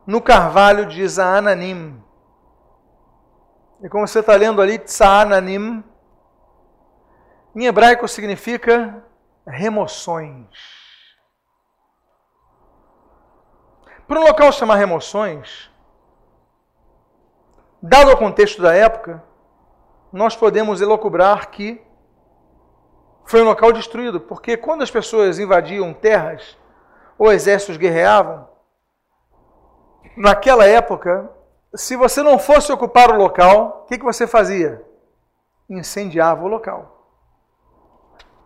no 0.06 0.22
carvalho 0.22 0.86
de 0.86 1.06
Zaananim. 1.06 2.02
E 3.82 3.88
como 3.90 4.08
você 4.08 4.20
está 4.20 4.34
lendo 4.34 4.62
ali, 4.62 4.78
Tsananim, 4.78 5.84
em 7.54 7.66
hebraico 7.66 8.08
significa 8.08 9.04
remoções. 9.46 10.48
Para 14.06 14.20
um 14.20 14.24
local 14.24 14.50
chamar 14.50 14.76
remoções, 14.76 15.70
dado 17.82 18.10
o 18.10 18.16
contexto 18.16 18.62
da 18.62 18.74
época, 18.74 19.22
nós 20.10 20.34
podemos 20.34 20.80
elocubrar 20.80 21.50
que 21.50 21.86
foi 23.28 23.42
um 23.42 23.44
local 23.44 23.72
destruído, 23.72 24.18
porque 24.18 24.56
quando 24.56 24.82
as 24.82 24.90
pessoas 24.90 25.38
invadiam 25.38 25.92
terras 25.92 26.56
ou 27.18 27.30
exércitos 27.30 27.76
guerreavam, 27.76 28.48
naquela 30.16 30.64
época 30.64 31.30
se 31.74 31.94
você 31.94 32.22
não 32.22 32.38
fosse 32.38 32.72
ocupar 32.72 33.10
o 33.10 33.18
local, 33.18 33.82
o 33.84 33.86
que, 33.86 33.98
que 33.98 34.04
você 34.04 34.26
fazia? 34.26 34.82
Incendiava 35.68 36.42
o 36.42 36.48
local. 36.48 36.96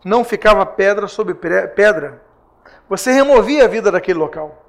Não 0.05 0.25
ficava 0.25 0.67
pedra 0.67 1.07
sobre 1.07 1.33
pedra. 1.35 2.21
Você 2.89 3.13
removia 3.13 3.65
a 3.65 3.69
vida 3.69 3.93
daquele 3.93 4.19
local. 4.19 4.65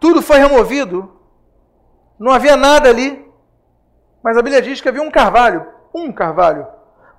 Tudo 0.00 0.22
foi 0.22 0.38
removido. 0.38 1.20
Não 2.18 2.32
havia 2.32 2.56
nada 2.56 2.88
ali. 2.88 3.30
Mas 4.22 4.38
a 4.38 4.42
Bíblia 4.42 4.62
diz 4.62 4.80
que 4.80 4.88
havia 4.88 5.02
um 5.02 5.10
carvalho. 5.10 5.66
Um 5.92 6.10
carvalho. 6.10 6.66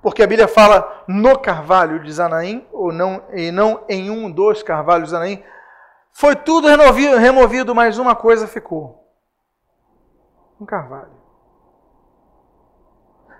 Porque 0.00 0.22
a 0.22 0.26
Bíblia 0.26 0.46
fala 0.46 1.04
no 1.08 1.38
carvalho 1.38 2.02
de 2.02 2.12
Zanaim, 2.12 2.66
ou 2.72 2.92
não, 2.92 3.22
e 3.32 3.50
não 3.50 3.84
em 3.88 4.10
um 4.10 4.30
dos 4.30 4.62
carvalhos 4.62 5.08
de 5.08 5.10
Zanaim. 5.10 5.42
Foi 6.12 6.36
tudo 6.36 6.68
removido, 6.68 7.74
mas 7.74 7.98
uma 7.98 8.14
coisa 8.14 8.46
ficou 8.46 9.04
um 10.60 10.66
carvalho. 10.66 11.16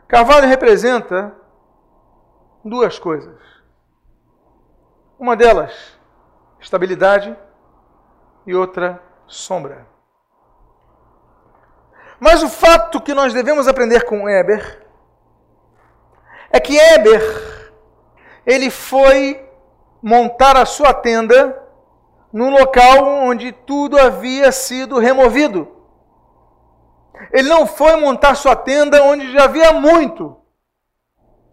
Carvalho 0.07 0.49
representa 0.49 1.35
duas 2.65 2.99
coisas. 2.99 3.39
Uma 5.19 5.37
delas, 5.37 5.99
estabilidade, 6.61 7.37
e 8.47 8.55
outra, 8.55 9.03
sombra. 9.27 9.87
Mas 12.19 12.43
o 12.43 12.49
fato 12.49 13.01
que 13.01 13.13
nós 13.13 13.35
devemos 13.35 13.69
aprender 13.69 14.05
com 14.05 14.29
Eber 14.29 14.88
é 16.51 16.59
que 16.61 16.77
Eber 16.77 17.49
ele 18.49 18.71
foi 18.71 19.47
montar 20.03 20.57
a 20.57 20.65
sua 20.65 20.95
tenda 20.95 21.63
num 22.33 22.51
local 22.51 23.05
onde 23.05 23.53
tudo 23.53 23.99
havia 23.99 24.51
sido 24.51 24.99
removido. 24.99 25.69
Ele 27.31 27.49
não 27.49 27.67
foi 27.67 27.97
montar 27.97 28.35
sua 28.35 28.57
tenda 28.57 29.03
onde 29.03 29.31
já 29.33 29.45
havia 29.45 29.73
muito, 29.73 30.35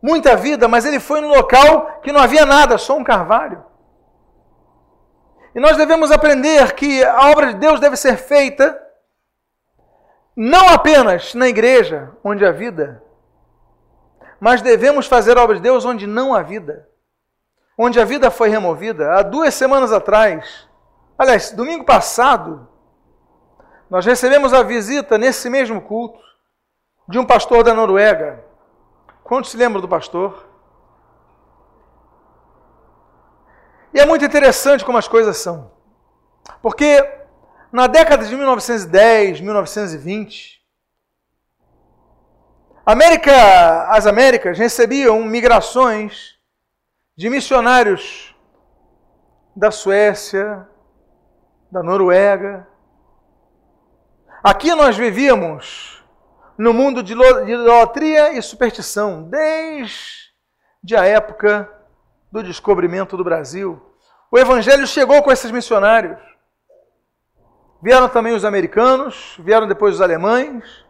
muita 0.02 0.38
vida, 0.38 0.70
mas 0.70 0.86
ele 0.86 1.00
foi 1.00 1.20
no 1.20 1.28
local 1.28 2.00
que 2.02 2.14
não 2.14 2.22
havia 2.22 2.46
nada, 2.46 2.78
só 2.78 2.96
um 2.96 3.04
carvalho. 3.04 3.66
E 5.54 5.60
nós 5.60 5.76
devemos 5.76 6.12
aprender 6.12 6.74
que 6.76 7.04
a 7.04 7.30
obra 7.30 7.48
de 7.48 7.60
Deus 7.60 7.80
deve 7.80 7.98
ser 7.98 8.16
feita 8.16 8.82
não 10.36 10.70
apenas 10.70 11.34
na 11.34 11.48
igreja, 11.48 12.12
onde 12.24 12.46
há 12.46 12.52
vida, 12.52 13.02
mas 14.46 14.62
devemos 14.62 15.08
fazer 15.08 15.40
a 15.40 15.44
obra 15.44 15.56
de 15.56 15.64
Deus 15.64 15.86
onde 15.86 16.06
não 16.06 16.32
há 16.32 16.44
vida. 16.44 16.88
Onde 17.76 18.00
a 18.00 18.06
vida 18.06 18.30
foi 18.30 18.48
removida. 18.48 19.14
Há 19.14 19.24
duas 19.24 19.56
semanas 19.56 19.92
atrás, 19.92 20.70
aliás, 21.18 21.50
domingo 21.50 21.84
passado, 21.84 22.70
nós 23.90 24.06
recebemos 24.06 24.54
a 24.54 24.62
visita 24.62 25.18
nesse 25.18 25.50
mesmo 25.50 25.82
culto 25.82 26.20
de 27.10 27.18
um 27.18 27.26
pastor 27.26 27.64
da 27.64 27.74
Noruega. 27.74 28.46
Quantos 29.24 29.50
se 29.50 29.58
lembram 29.58 29.82
do 29.82 29.90
pastor? 29.90 30.48
E 33.92 34.00
é 34.00 34.06
muito 34.06 34.26
interessante 34.26 34.86
como 34.86 35.00
as 35.00 35.08
coisas 35.08 35.38
são. 35.38 35.72
Porque 36.62 37.04
na 37.72 37.88
década 37.88 38.24
de 38.24 38.36
1910, 38.36 39.42
1920, 39.42 40.64
América, 42.86 43.88
as 43.90 44.06
Américas 44.06 44.58
recebiam 44.58 45.24
migrações 45.24 46.36
de 47.18 47.30
missionários 47.30 48.36
da 49.56 49.72
Suécia, 49.72 50.68
da 51.72 51.82
Noruega, 51.82 52.68
Aqui 54.48 54.76
nós 54.76 54.96
vivíamos 54.96 56.06
no 56.56 56.72
mundo 56.72 57.02
de 57.02 57.14
idolatria 57.14 58.38
e 58.38 58.42
superstição, 58.44 59.24
desde 59.24 60.96
a 60.96 61.04
época 61.04 61.68
do 62.32 62.44
descobrimento 62.44 63.18
do 63.18 63.24
Brasil. 63.24 63.82
O 64.30 64.38
Evangelho 64.38 64.86
chegou 64.86 65.24
com 65.24 65.32
esses 65.32 65.50
missionários. 65.50 66.20
Vieram 67.82 68.08
também 68.08 68.36
os 68.36 68.46
americanos, 68.46 69.36
vieram 69.40 69.68
depois 69.68 69.96
os 69.96 70.02
alemães, 70.02 70.85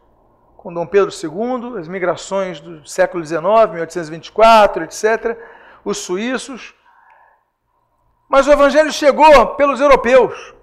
com 0.66 0.74
Dom 0.74 0.88
Pedro 0.88 1.12
II, 1.14 1.78
as 1.78 1.88
migrações 1.88 2.60
do 2.60 2.84
século 2.88 3.24
XIX, 3.24 3.40
1824, 3.70 4.84
etc., 4.86 5.38
os 5.86 6.00
suíços. 6.00 6.74
Mas 8.28 8.48
o 8.48 8.52
Evangelho 8.52 8.92
chegou 8.92 9.54
pelos 9.58 9.80
europeus. 9.80 10.56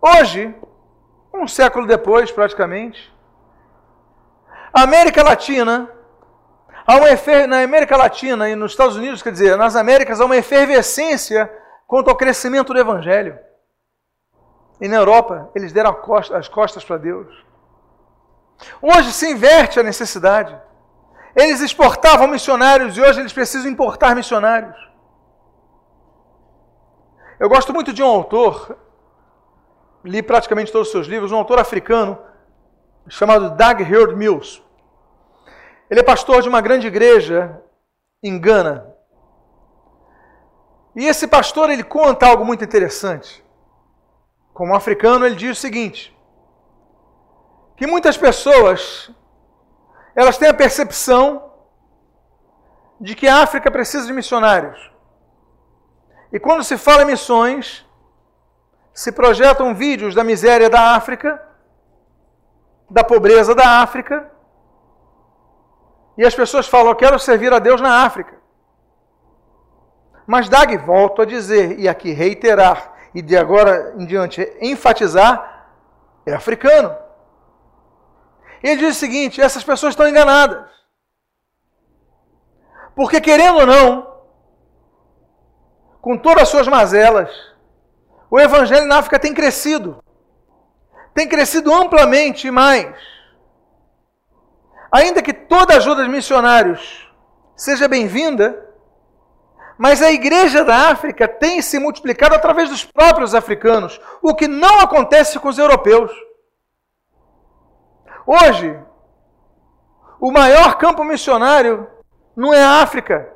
Hoje, 0.00 0.54
um 1.34 1.48
século 1.48 1.88
depois, 1.88 2.30
praticamente, 2.30 3.12
a 4.72 4.82
América 4.82 5.24
Latina, 5.24 5.90
há 6.86 6.94
uma 6.94 7.10
efer... 7.10 7.48
na 7.48 7.64
América 7.64 7.96
Latina 7.96 8.48
e 8.48 8.54
nos 8.54 8.70
Estados 8.70 8.94
Unidos, 8.94 9.24
quer 9.24 9.32
dizer, 9.32 9.56
nas 9.56 9.74
Américas, 9.74 10.20
há 10.20 10.24
uma 10.24 10.36
efervescência 10.36 11.52
quanto 11.84 12.10
ao 12.10 12.16
crescimento 12.16 12.72
do 12.72 12.78
Evangelho. 12.78 13.36
E 14.80 14.86
na 14.86 14.98
Europa, 14.98 15.50
eles 15.52 15.72
deram 15.72 16.00
as 16.32 16.46
costas 16.46 16.84
para 16.84 16.96
Deus. 16.96 17.44
Hoje 18.80 19.12
se 19.12 19.30
inverte 19.30 19.80
a 19.80 19.82
necessidade. 19.82 20.56
Eles 21.34 21.60
exportavam 21.60 22.28
missionários 22.28 22.96
e 22.96 23.00
hoje 23.00 23.20
eles 23.20 23.32
precisam 23.32 23.70
importar 23.70 24.14
missionários. 24.14 24.76
Eu 27.38 27.48
gosto 27.48 27.72
muito 27.72 27.92
de 27.92 28.02
um 28.02 28.06
autor, 28.06 28.78
li 30.04 30.22
praticamente 30.22 30.70
todos 30.70 30.88
os 30.88 30.92
seus 30.92 31.06
livros, 31.06 31.32
um 31.32 31.36
autor 31.36 31.58
africano 31.58 32.18
chamado 33.08 33.50
Doug 33.50 33.80
Heard 33.80 34.16
Mills. 34.16 34.62
Ele 35.90 36.00
é 36.00 36.02
pastor 36.02 36.42
de 36.42 36.48
uma 36.48 36.60
grande 36.60 36.86
igreja 36.86 37.60
em 38.22 38.38
Gana. 38.38 38.94
E 40.96 41.04
esse 41.06 41.26
pastor 41.26 41.70
ele 41.70 41.82
conta 41.82 42.26
algo 42.26 42.44
muito 42.44 42.62
interessante. 42.62 43.44
Como 44.52 44.74
africano, 44.74 45.26
ele 45.26 45.34
diz 45.34 45.58
o 45.58 45.60
seguinte: 45.60 46.13
que 47.76 47.86
muitas 47.86 48.16
pessoas 48.16 49.10
elas 50.14 50.38
têm 50.38 50.48
a 50.48 50.54
percepção 50.54 51.52
de 53.00 53.14
que 53.14 53.26
a 53.26 53.42
África 53.42 53.70
precisa 53.70 54.06
de 54.06 54.12
missionários. 54.12 54.92
E 56.32 56.38
quando 56.38 56.64
se 56.64 56.76
fala 56.76 57.02
em 57.02 57.06
missões, 57.06 57.84
se 58.92 59.10
projetam 59.10 59.74
vídeos 59.74 60.14
da 60.14 60.22
miséria 60.22 60.70
da 60.70 60.94
África, 60.94 61.42
da 62.88 63.02
pobreza 63.02 63.54
da 63.54 63.82
África, 63.82 64.30
e 66.16 66.24
as 66.24 66.34
pessoas 66.34 66.68
falam: 66.68 66.90
Eu 66.90 66.96
quero 66.96 67.18
servir 67.18 67.52
a 67.52 67.58
Deus 67.58 67.80
na 67.80 68.04
África. 68.04 68.34
Mas 70.26 70.48
Dag, 70.48 70.76
volto 70.78 71.22
a 71.22 71.24
dizer, 71.24 71.78
e 71.78 71.88
aqui 71.88 72.12
reiterar, 72.12 72.94
e 73.14 73.20
de 73.20 73.36
agora 73.36 73.94
em 73.98 74.06
diante 74.06 74.40
enfatizar, 74.60 75.68
é 76.24 76.32
africano. 76.32 77.03
Ele 78.64 78.76
diz 78.76 78.96
o 78.96 78.98
seguinte: 78.98 79.42
essas 79.42 79.62
pessoas 79.62 79.92
estão 79.92 80.08
enganadas. 80.08 80.64
Porque, 82.96 83.20
querendo 83.20 83.58
ou 83.58 83.66
não, 83.66 84.14
com 86.00 86.16
todas 86.16 86.44
as 86.44 86.48
suas 86.48 86.66
mazelas, 86.66 87.30
o 88.30 88.40
evangelho 88.40 88.86
na 88.86 88.98
África 88.98 89.18
tem 89.18 89.34
crescido. 89.34 90.02
Tem 91.12 91.28
crescido 91.28 91.72
amplamente 91.72 92.50
mais. 92.50 92.96
Ainda 94.90 95.20
que 95.20 95.34
toda 95.34 95.76
ajuda 95.76 96.02
dos 96.02 96.10
missionários 96.10 97.12
seja 97.54 97.86
bem-vinda, 97.86 98.70
mas 99.76 100.00
a 100.00 100.10
igreja 100.10 100.64
da 100.64 100.88
África 100.90 101.28
tem 101.28 101.60
se 101.60 101.78
multiplicado 101.78 102.34
através 102.34 102.70
dos 102.70 102.84
próprios 102.84 103.34
africanos, 103.34 104.00
o 104.22 104.34
que 104.34 104.48
não 104.48 104.80
acontece 104.80 105.38
com 105.38 105.48
os 105.48 105.58
europeus. 105.58 106.10
Hoje, 108.26 108.78
o 110.18 110.30
maior 110.30 110.76
campo 110.76 111.04
missionário 111.04 111.86
não 112.34 112.52
é 112.54 112.62
a 112.62 112.82
África. 112.82 113.32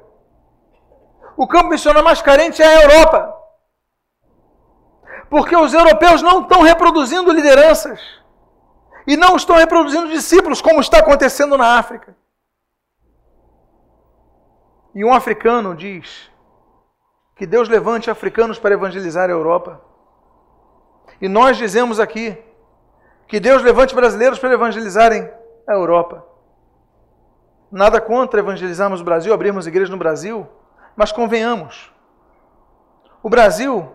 O 1.36 1.46
campo 1.46 1.68
missionário 1.68 2.04
mais 2.04 2.22
carente 2.22 2.62
é 2.62 2.66
a 2.66 2.82
Europa. 2.82 3.34
Porque 5.28 5.54
os 5.54 5.74
europeus 5.74 6.22
não 6.22 6.40
estão 6.40 6.62
reproduzindo 6.62 7.32
lideranças. 7.32 8.00
E 9.06 9.16
não 9.16 9.36
estão 9.36 9.56
reproduzindo 9.56 10.08
discípulos, 10.08 10.60
como 10.60 10.80
está 10.80 10.98
acontecendo 10.98 11.56
na 11.56 11.78
África. 11.78 12.16
E 14.94 15.04
um 15.04 15.12
africano 15.12 15.76
diz 15.76 16.30
que 17.36 17.46
Deus 17.46 17.68
levante 17.68 18.10
africanos 18.10 18.58
para 18.58 18.74
evangelizar 18.74 19.28
a 19.28 19.32
Europa. 19.32 19.80
E 21.20 21.28
nós 21.28 21.56
dizemos 21.56 22.00
aqui 22.00 22.36
que 23.28 23.38
Deus 23.38 23.62
levante 23.62 23.94
brasileiros 23.94 24.38
para 24.38 24.54
evangelizarem 24.54 25.30
a 25.66 25.74
Europa. 25.74 26.24
Nada 27.70 28.00
contra 28.00 28.40
evangelizarmos 28.40 29.02
o 29.02 29.04
Brasil, 29.04 29.34
abrirmos 29.34 29.66
igrejas 29.66 29.90
no 29.90 29.98
Brasil, 29.98 30.48
mas 30.96 31.12
convenhamos. 31.12 31.92
O 33.22 33.28
Brasil 33.28 33.94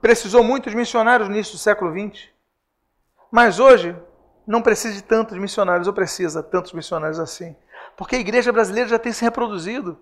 precisou 0.00 0.44
muito 0.44 0.70
de 0.70 0.76
missionários 0.76 1.28
no 1.28 1.34
do 1.34 1.58
século 1.58 1.90
XX. 1.90 2.28
Mas 3.30 3.58
hoje 3.58 3.96
não 4.46 4.62
precisa 4.62 4.94
de 4.94 5.02
tantos 5.02 5.36
missionários, 5.36 5.88
ou 5.88 5.92
precisa 5.92 6.42
tantos 6.42 6.72
missionários 6.72 7.18
assim. 7.18 7.56
Porque 7.96 8.14
a 8.14 8.20
igreja 8.20 8.52
brasileira 8.52 8.88
já 8.88 8.98
tem 8.98 9.12
se 9.12 9.24
reproduzido. 9.24 9.98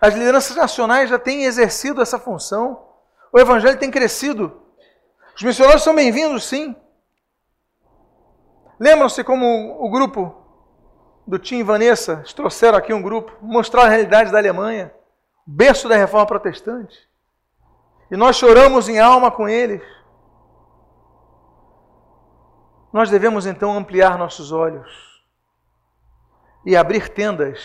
As 0.00 0.14
lideranças 0.14 0.56
nacionais 0.56 1.08
já 1.08 1.18
têm 1.18 1.44
exercido 1.44 2.02
essa 2.02 2.18
função. 2.18 2.84
O 3.32 3.38
evangelho 3.38 3.78
tem 3.78 3.90
crescido. 3.90 4.60
Os 5.36 5.42
missionários 5.42 5.84
são 5.84 5.94
bem-vindos, 5.94 6.44
sim. 6.44 6.74
Lembram-se 8.78 9.24
como 9.24 9.82
o 9.82 9.90
grupo 9.90 10.34
do 11.26 11.38
Tim 11.38 11.56
e 11.56 11.62
Vanessa 11.62 12.22
trouxeram 12.34 12.78
aqui 12.78 12.92
um 12.92 13.02
grupo, 13.02 13.32
mostrar 13.40 13.84
a 13.84 13.88
realidade 13.88 14.30
da 14.30 14.38
Alemanha, 14.38 14.92
berço 15.46 15.88
da 15.88 15.96
reforma 15.96 16.26
protestante. 16.26 17.08
E 18.10 18.16
nós 18.16 18.36
choramos 18.36 18.88
em 18.88 19.00
alma 19.00 19.30
com 19.30 19.48
eles. 19.48 19.82
Nós 22.92 23.10
devemos 23.10 23.46
então 23.46 23.76
ampliar 23.76 24.16
nossos 24.18 24.52
olhos 24.52 24.88
e 26.64 26.76
abrir 26.76 27.08
tendas 27.08 27.60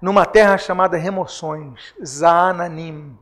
numa 0.00 0.24
terra 0.24 0.56
chamada 0.56 0.96
Remoções, 0.96 1.94
Zaananim 2.04 3.18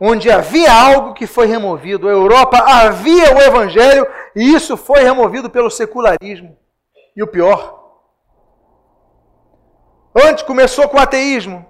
onde 0.00 0.30
havia 0.30 0.72
algo 0.72 1.14
que 1.14 1.26
foi 1.26 1.46
removido. 1.46 2.08
A 2.08 2.12
Europa 2.12 2.58
havia 2.58 3.34
o 3.34 3.40
Evangelho 3.40 4.06
e 4.34 4.54
isso 4.54 4.76
foi 4.76 5.02
removido 5.02 5.50
pelo 5.50 5.70
secularismo. 5.70 6.56
E 7.14 7.22
o 7.22 7.26
pior, 7.26 8.00
antes 10.14 10.42
começou 10.42 10.88
com 10.88 10.96
o 10.96 11.00
ateísmo, 11.00 11.66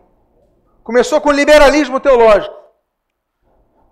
começou 0.85 1.21
com 1.21 1.31
o 1.31 1.33
liberalismo 1.33 1.99
teológico, 1.99 2.55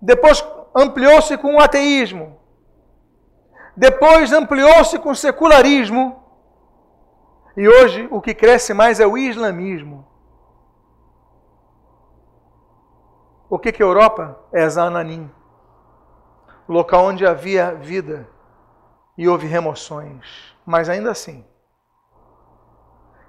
depois 0.01 0.43
ampliou-se 0.73 1.37
com 1.37 1.55
o 1.55 1.59
ateísmo, 1.59 2.39
depois 3.75 4.31
ampliou-se 4.31 4.97
com 4.99 5.11
o 5.11 5.15
secularismo, 5.15 6.23
e 7.57 7.67
hoje 7.67 8.07
o 8.09 8.21
que 8.21 8.33
cresce 8.33 8.73
mais 8.73 9.01
é 9.01 9.05
o 9.05 9.17
islamismo. 9.17 10.07
O 13.49 13.59
que, 13.59 13.73
que 13.73 13.83
é 13.83 13.85
Europa? 13.85 14.39
É 14.53 14.67
Zananim. 14.69 15.29
O 16.65 16.71
local 16.71 17.03
onde 17.03 17.25
havia 17.25 17.75
vida 17.75 18.29
e 19.21 19.29
houve 19.29 19.45
remoções. 19.45 20.25
Mas 20.65 20.89
ainda 20.89 21.11
assim, 21.11 21.45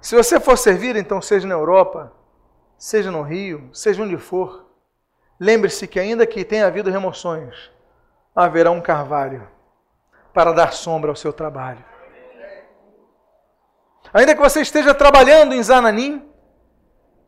se 0.01 0.15
você 0.15 0.39
for 0.39 0.57
servir, 0.57 0.95
então 0.95 1.21
seja 1.21 1.47
na 1.47 1.53
Europa, 1.53 2.11
seja 2.79 3.11
no 3.11 3.21
Rio, 3.21 3.69
seja 3.71 4.01
onde 4.01 4.17
for, 4.17 4.65
lembre-se 5.39 5.87
que 5.87 5.99
ainda 5.99 6.25
que 6.25 6.43
tenha 6.43 6.65
havido 6.65 6.89
remoções, 6.89 7.69
haverá 8.35 8.71
um 8.71 8.81
carvalho 8.81 9.47
para 10.33 10.51
dar 10.51 10.73
sombra 10.73 11.11
ao 11.11 11.15
seu 11.15 11.31
trabalho. 11.31 11.85
Ainda 14.11 14.33
que 14.33 14.41
você 14.41 14.61
esteja 14.61 14.95
trabalhando 14.95 15.53
em 15.53 15.61
Zananim, 15.61 16.27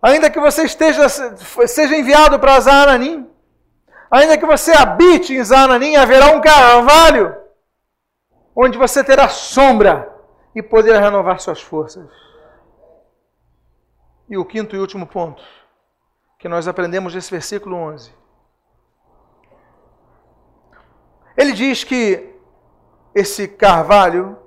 ainda 0.01 0.27
que 0.27 0.39
você 0.39 0.63
esteja, 0.63 1.07
seja 1.07 1.95
enviado 1.95 2.39
para 2.39 2.59
Zananim, 2.59 3.29
ainda 4.09 4.39
que 4.39 4.45
você 4.45 4.71
habite 4.71 5.35
em 5.35 5.43
Zananim, 5.43 5.95
haverá 5.97 6.31
um 6.31 6.41
carvalho 6.41 7.44
onde 8.55 8.77
você 8.77 9.03
terá 9.03 9.27
sombra 9.27 10.15
e 10.55 10.63
poderá 10.63 10.99
renovar 10.99 11.39
suas 11.39 11.61
forças. 11.61 12.09
E 14.29 14.37
o 14.37 14.45
quinto 14.45 14.75
e 14.75 14.79
último 14.79 15.05
ponto 15.05 15.43
que 16.39 16.47
nós 16.47 16.67
aprendemos 16.67 17.13
nesse 17.13 17.29
versículo 17.31 17.75
11. 17.75 18.13
Ele 21.35 21.51
diz 21.51 21.83
que 21.83 22.33
esse 23.13 23.47
carvalho 23.47 24.37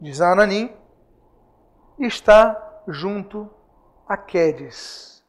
de 0.00 0.12
Zananim 0.12 0.74
está 1.98 2.82
junto 2.86 3.50
a 4.06 4.16
Quedes. 4.16 5.24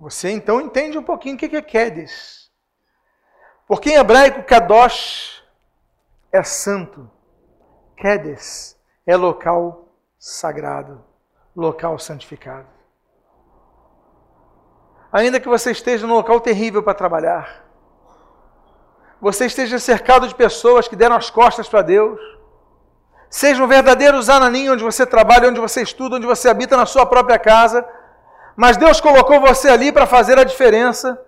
Você 0.00 0.30
então 0.30 0.60
entende 0.60 0.98
um 0.98 1.02
pouquinho 1.02 1.36
o 1.36 1.38
que 1.38 1.56
é 1.56 1.62
Quedes. 1.62 2.50
Porque 3.66 3.90
em 3.90 3.96
hebraico, 3.96 4.42
Kadosh 4.42 5.41
é 6.32 6.42
santo. 6.42 7.08
Quedes 7.96 8.76
é 9.06 9.16
local 9.16 9.88
sagrado, 10.18 11.04
local 11.54 11.98
santificado. 11.98 12.66
Ainda 15.12 15.38
que 15.38 15.48
você 15.48 15.70
esteja 15.72 16.06
num 16.06 16.14
local 16.14 16.40
terrível 16.40 16.82
para 16.82 16.94
trabalhar, 16.94 17.64
você 19.20 19.46
esteja 19.46 19.78
cercado 19.78 20.26
de 20.26 20.34
pessoas 20.34 20.88
que 20.88 20.96
deram 20.96 21.14
as 21.14 21.28
costas 21.28 21.68
para 21.68 21.82
Deus, 21.82 22.18
seja 23.28 23.62
um 23.62 23.68
verdadeiro 23.68 24.20
Zananim 24.22 24.70
onde 24.70 24.82
você 24.82 25.04
trabalha, 25.04 25.48
onde 25.48 25.60
você 25.60 25.82
estuda, 25.82 26.16
onde 26.16 26.26
você 26.26 26.48
habita 26.48 26.76
na 26.76 26.86
sua 26.86 27.04
própria 27.04 27.38
casa, 27.38 27.86
mas 28.56 28.76
Deus 28.76 29.00
colocou 29.00 29.40
você 29.40 29.68
ali 29.68 29.92
para 29.92 30.06
fazer 30.06 30.38
a 30.38 30.44
diferença. 30.44 31.20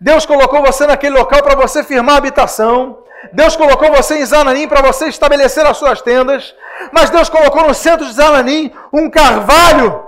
Deus 0.00 0.26
colocou 0.26 0.62
você 0.62 0.86
naquele 0.86 1.16
local 1.16 1.42
para 1.42 1.54
você 1.54 1.82
firmar 1.82 2.16
a 2.16 2.18
habitação. 2.18 3.02
Deus 3.32 3.56
colocou 3.56 3.90
você 3.90 4.18
em 4.18 4.26
Zananim 4.26 4.68
para 4.68 4.82
você 4.82 5.06
estabelecer 5.06 5.64
as 5.66 5.76
suas 5.76 6.02
tendas. 6.02 6.54
Mas 6.92 7.10
Deus 7.10 7.28
colocou 7.28 7.66
no 7.66 7.74
centro 7.74 8.06
de 8.06 8.12
Zananim 8.12 8.72
um 8.92 9.08
carvalho 9.08 10.04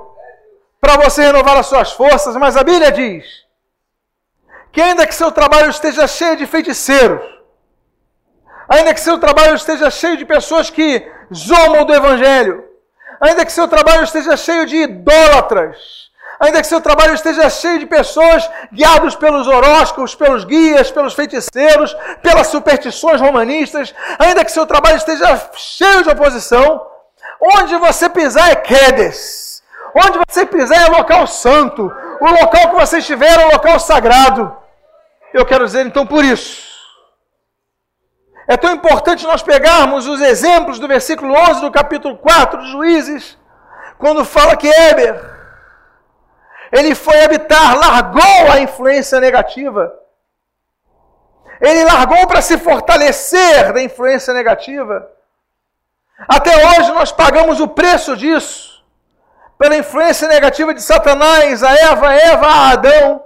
para 0.80 0.96
você 0.96 1.22
renovar 1.22 1.56
as 1.56 1.66
suas 1.66 1.92
forças. 1.92 2.36
Mas 2.36 2.56
a 2.56 2.62
Bíblia 2.62 2.92
diz 2.92 3.46
que 4.72 4.80
ainda 4.80 5.06
que 5.06 5.14
seu 5.14 5.32
trabalho 5.32 5.70
esteja 5.70 6.06
cheio 6.06 6.36
de 6.36 6.46
feiticeiros, 6.46 7.22
ainda 8.68 8.92
que 8.92 9.00
seu 9.00 9.18
trabalho 9.18 9.54
esteja 9.54 9.90
cheio 9.90 10.18
de 10.18 10.24
pessoas 10.26 10.68
que 10.68 11.10
zombam 11.34 11.86
do 11.86 11.94
Evangelho, 11.94 12.62
ainda 13.18 13.46
que 13.46 13.52
seu 13.52 13.66
trabalho 13.66 14.04
esteja 14.04 14.36
cheio 14.36 14.66
de 14.66 14.76
idólatras, 14.76 16.05
ainda 16.38 16.60
que 16.60 16.66
seu 16.66 16.80
trabalho 16.80 17.14
esteja 17.14 17.48
cheio 17.48 17.78
de 17.78 17.86
pessoas 17.86 18.48
guiados 18.72 19.14
pelos 19.14 19.46
horóscopos, 19.46 20.14
pelos 20.14 20.44
guias, 20.44 20.90
pelos 20.90 21.14
feiticeiros, 21.14 21.96
pelas 22.22 22.48
superstições 22.48 23.20
romanistas, 23.20 23.94
ainda 24.18 24.44
que 24.44 24.52
seu 24.52 24.66
trabalho 24.66 24.96
esteja 24.96 25.50
cheio 25.54 26.02
de 26.02 26.10
oposição, 26.10 26.86
onde 27.40 27.76
você 27.76 28.08
pisar 28.08 28.50
é 28.50 28.56
Quedes, 28.56 29.62
onde 29.94 30.18
você 30.28 30.44
pisar 30.46 30.86
é 30.86 30.96
local 30.96 31.26
santo, 31.26 31.90
o 32.20 32.26
local 32.26 32.70
que 32.70 32.76
você 32.76 32.98
estiver 32.98 33.38
é 33.38 33.46
o 33.46 33.52
local 33.52 33.78
sagrado. 33.78 34.56
Eu 35.32 35.44
quero 35.44 35.64
dizer 35.64 35.86
então 35.86 36.06
por 36.06 36.24
isso, 36.24 36.66
é 38.48 38.56
tão 38.56 38.72
importante 38.72 39.26
nós 39.26 39.42
pegarmos 39.42 40.06
os 40.06 40.20
exemplos 40.20 40.78
do 40.78 40.86
versículo 40.86 41.34
11 41.34 41.60
do 41.62 41.70
capítulo 41.70 42.16
4 42.16 42.62
de 42.62 42.70
Juízes, 42.70 43.36
quando 43.98 44.24
fala 44.24 44.56
que 44.56 44.68
Eber, 44.68 45.35
ele 46.72 46.94
foi 46.94 47.22
habitar, 47.22 47.78
largou 47.78 48.52
a 48.52 48.60
influência 48.60 49.20
negativa. 49.20 49.94
Ele 51.60 51.84
largou 51.84 52.26
para 52.26 52.42
se 52.42 52.58
fortalecer 52.58 53.72
da 53.72 53.82
influência 53.82 54.34
negativa. 54.34 55.10
Até 56.28 56.54
hoje 56.66 56.92
nós 56.92 57.12
pagamos 57.12 57.60
o 57.60 57.68
preço 57.68 58.16
disso, 58.16 58.84
pela 59.58 59.76
influência 59.76 60.28
negativa 60.28 60.74
de 60.74 60.82
Satanás, 60.82 61.62
a 61.62 61.72
Eva, 61.72 62.12
Eva, 62.12 62.46
a 62.46 62.70
Adão. 62.70 63.24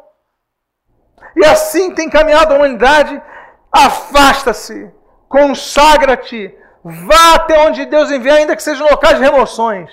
E 1.36 1.44
assim 1.44 1.94
tem 1.94 2.08
caminhado 2.08 2.54
a 2.54 2.56
humanidade. 2.56 3.20
Afasta-se 3.72 4.92
consagra-te, 5.30 6.52
vá 6.82 7.36
até 7.36 7.56
onde 7.60 7.86
Deus 7.86 8.10
enviar, 8.10 8.38
ainda 8.38 8.56
que 8.56 8.62
seja 8.62 8.82
um 8.82 8.90
local 8.90 9.14
de 9.14 9.20
remoções, 9.20 9.88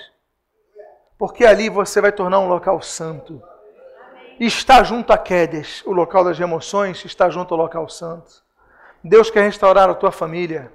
porque 1.18 1.44
ali 1.44 1.68
você 1.68 2.00
vai 2.00 2.12
tornar 2.12 2.38
um 2.38 2.48
local 2.48 2.80
santo. 2.80 3.42
Está 4.38 4.82
junto 4.84 5.12
a 5.12 5.18
Quedes, 5.18 5.82
o 5.84 5.92
local 5.92 6.22
das 6.22 6.38
remoções, 6.38 7.04
está 7.04 7.28
junto 7.28 7.52
ao 7.52 7.60
local 7.60 7.88
santo. 7.88 8.42
Deus 9.02 9.30
quer 9.30 9.42
restaurar 9.42 9.90
a 9.90 9.94
tua 9.94 10.12
família. 10.12 10.72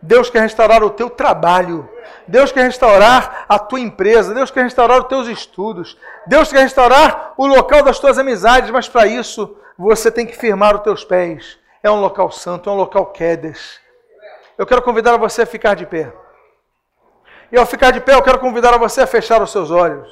Deus 0.00 0.30
quer 0.30 0.42
restaurar 0.42 0.84
o 0.84 0.90
teu 0.90 1.08
trabalho. 1.08 1.88
Deus 2.26 2.52
quer 2.52 2.62
restaurar 2.62 3.46
a 3.48 3.58
tua 3.58 3.80
empresa. 3.80 4.34
Deus 4.34 4.50
quer 4.50 4.62
restaurar 4.62 5.00
os 5.00 5.08
teus 5.08 5.26
estudos. 5.26 5.96
Deus 6.26 6.52
quer 6.52 6.60
restaurar 6.60 7.32
o 7.36 7.46
local 7.46 7.82
das 7.82 7.98
tuas 7.98 8.18
amizades. 8.18 8.70
Mas 8.70 8.88
para 8.88 9.06
isso, 9.06 9.56
você 9.76 10.10
tem 10.10 10.26
que 10.26 10.36
firmar 10.36 10.76
os 10.76 10.82
teus 10.82 11.04
pés. 11.04 11.58
É 11.82 11.90
um 11.90 12.00
local 12.00 12.30
santo, 12.30 12.68
é 12.68 12.72
um 12.72 12.76
local 12.76 13.06
Quedes 13.06 13.80
eu 14.58 14.66
quero 14.66 14.82
convidar 14.82 15.16
você 15.16 15.42
a 15.42 15.46
ficar 15.46 15.74
de 15.74 15.86
pé. 15.86 16.12
E 17.50 17.58
ao 17.58 17.66
ficar 17.66 17.90
de 17.90 18.00
pé, 18.00 18.14
eu 18.14 18.22
quero 18.22 18.38
convidar 18.38 18.76
você 18.78 19.00
a 19.00 19.06
fechar 19.06 19.42
os 19.42 19.50
seus 19.50 19.70
olhos. 19.70 20.08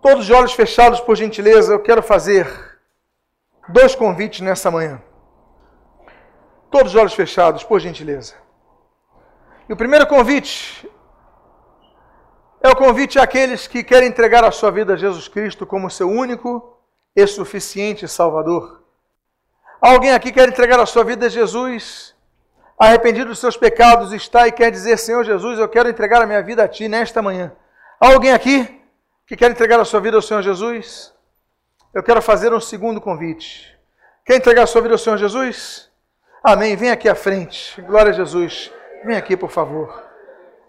Todos 0.00 0.24
de 0.24 0.32
olhos 0.32 0.52
fechados, 0.52 1.00
por 1.00 1.16
gentileza, 1.16 1.72
eu 1.72 1.82
quero 1.82 2.02
fazer 2.02 2.46
dois 3.68 3.94
convites 3.94 4.40
nessa 4.40 4.70
manhã. 4.70 5.02
Todos 6.70 6.92
de 6.92 6.98
olhos 6.98 7.14
fechados, 7.14 7.62
por 7.62 7.78
gentileza. 7.80 8.34
E 9.68 9.72
o 9.72 9.76
primeiro 9.76 10.06
convite 10.06 10.90
é 12.60 12.68
o 12.70 12.76
convite 12.76 13.18
àqueles 13.18 13.66
que 13.66 13.84
querem 13.84 14.08
entregar 14.08 14.44
a 14.44 14.50
sua 14.50 14.70
vida 14.70 14.94
a 14.94 14.96
Jesus 14.96 15.28
Cristo 15.28 15.66
como 15.66 15.90
seu 15.90 16.08
único 16.08 16.76
e 17.14 17.26
suficiente 17.26 18.08
Salvador. 18.08 18.82
Alguém 19.80 20.12
aqui 20.12 20.32
quer 20.32 20.48
entregar 20.48 20.80
a 20.80 20.86
sua 20.86 21.04
vida 21.04 21.26
a 21.26 21.28
Jesus, 21.28 22.16
arrependido 22.78 23.30
dos 23.30 23.38
seus 23.38 23.56
pecados, 23.56 24.12
está 24.12 24.46
e 24.46 24.52
quer 24.52 24.70
dizer: 24.70 24.96
Senhor 24.98 25.24
Jesus, 25.24 25.58
eu 25.58 25.68
quero 25.68 25.88
entregar 25.88 26.22
a 26.22 26.26
minha 26.26 26.42
vida 26.42 26.62
a 26.62 26.68
Ti 26.68 26.88
nesta 26.88 27.20
manhã. 27.20 27.52
Alguém 27.98 28.32
aqui 28.32 28.80
que 29.26 29.36
quer 29.36 29.50
entregar 29.50 29.80
a 29.80 29.84
sua 29.84 30.00
vida 30.00 30.16
ao 30.16 30.22
Senhor 30.22 30.42
Jesus? 30.42 31.12
Eu 31.92 32.02
quero 32.02 32.22
fazer 32.22 32.52
um 32.52 32.60
segundo 32.60 33.00
convite. 33.00 33.76
Quer 34.24 34.36
entregar 34.36 34.62
a 34.62 34.66
sua 34.66 34.82
vida 34.82 34.94
ao 34.94 34.98
Senhor 34.98 35.16
Jesus? 35.16 35.90
Amém. 36.42 36.76
Vem 36.76 36.90
aqui 36.90 37.08
à 37.08 37.14
frente. 37.14 37.80
Glória 37.82 38.10
a 38.10 38.14
Jesus. 38.14 38.70
Vem 39.04 39.16
aqui, 39.16 39.36
por 39.36 39.50
favor. 39.50 40.04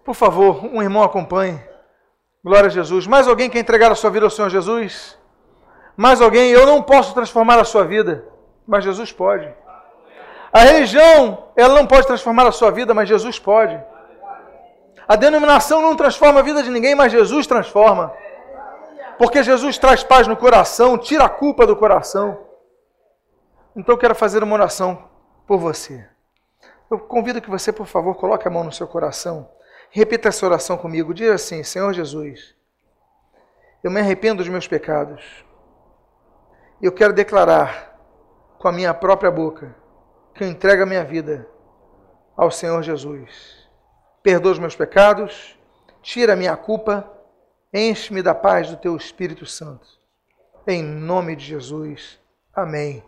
Por 0.04 0.16
favor, 0.16 0.66
um 0.66 0.82
irmão 0.82 1.04
acompanhe. 1.04 1.62
Glória 2.44 2.68
a 2.68 2.72
Jesus. 2.72 3.06
Mais 3.06 3.28
alguém 3.28 3.50
quer 3.50 3.60
entregar 3.60 3.92
a 3.92 3.96
sua 3.96 4.10
vida 4.10 4.26
ao 4.26 4.30
Senhor 4.30 4.50
Jesus? 4.50 5.18
Mais 5.96 6.22
alguém? 6.22 6.52
Eu 6.52 6.66
não 6.66 6.82
posso 6.82 7.14
transformar 7.14 7.60
a 7.60 7.66
sua 7.66 7.84
vida 7.84 8.26
mas 8.70 8.84
Jesus 8.84 9.12
pode. 9.12 9.52
A 10.52 10.62
religião, 10.62 11.52
ela 11.56 11.76
não 11.76 11.86
pode 11.86 12.08
transformar 12.08 12.48
a 12.48 12.52
sua 12.52 12.72
vida, 12.72 12.94
mas 12.94 13.08
Jesus 13.08 13.38
pode. 13.38 13.80
A 15.08 15.16
denominação 15.16 15.82
não 15.82 15.96
transforma 15.96 16.40
a 16.40 16.44
vida 16.44 16.64
de 16.64 16.70
ninguém, 16.70 16.96
mas 16.96 17.12
Jesus 17.12 17.46
transforma. 17.46 18.14
Porque 19.18 19.44
Jesus 19.44 19.78
traz 19.78 20.04
paz 20.04 20.28
no 20.28 20.36
coração, 20.36 20.98
tira 20.98 21.26
a 21.26 21.30
culpa 21.30 21.68
do 21.68 21.76
coração. 21.76 22.46
Então 23.76 23.94
eu 23.94 24.00
quero 24.00 24.16
fazer 24.16 24.44
uma 24.44 24.54
oração 24.54 25.10
por 25.46 25.58
você. 25.58 26.08
Eu 26.90 27.00
convido 27.00 27.42
que 27.42 27.50
você, 27.50 27.72
por 27.72 27.86
favor, 27.86 28.16
coloque 28.16 28.48
a 28.48 28.52
mão 28.52 28.64
no 28.64 28.72
seu 28.72 28.88
coração. 28.88 29.50
Repita 29.92 30.30
essa 30.30 30.46
oração 30.46 30.78
comigo. 30.78 31.14
Diga 31.14 31.36
assim: 31.36 31.64
Senhor 31.64 31.94
Jesus, 31.94 32.56
eu 33.84 33.92
me 33.92 34.00
arrependo 34.00 34.38
dos 34.38 34.48
meus 34.48 34.68
pecados. 34.68 35.24
Eu 36.82 36.92
quero 36.92 37.14
declarar 37.14 37.96
com 38.58 38.68
a 38.68 38.72
minha 38.72 38.94
própria 38.94 39.30
boca 39.30 39.76
que 40.40 40.46
eu 40.46 40.48
entrego 40.48 40.84
a 40.84 40.86
minha 40.86 41.04
vida 41.04 41.46
ao 42.38 42.50
Senhor 42.50 42.82
Jesus. 42.82 43.68
Perdoa 44.24 44.54
os 44.54 44.58
meus 44.58 44.74
pecados, 44.74 45.60
tira 46.02 46.32
a 46.32 46.36
minha 46.38 46.56
culpa, 46.56 47.12
enche-me 47.74 48.22
da 48.22 48.34
paz 48.34 48.70
do 48.70 48.78
teu 48.78 48.96
Espírito 48.96 49.46
Santo. 49.46 49.86
Em 50.66 50.82
nome 50.82 51.36
de 51.36 51.44
Jesus. 51.44 52.22
Amém. 52.56 53.04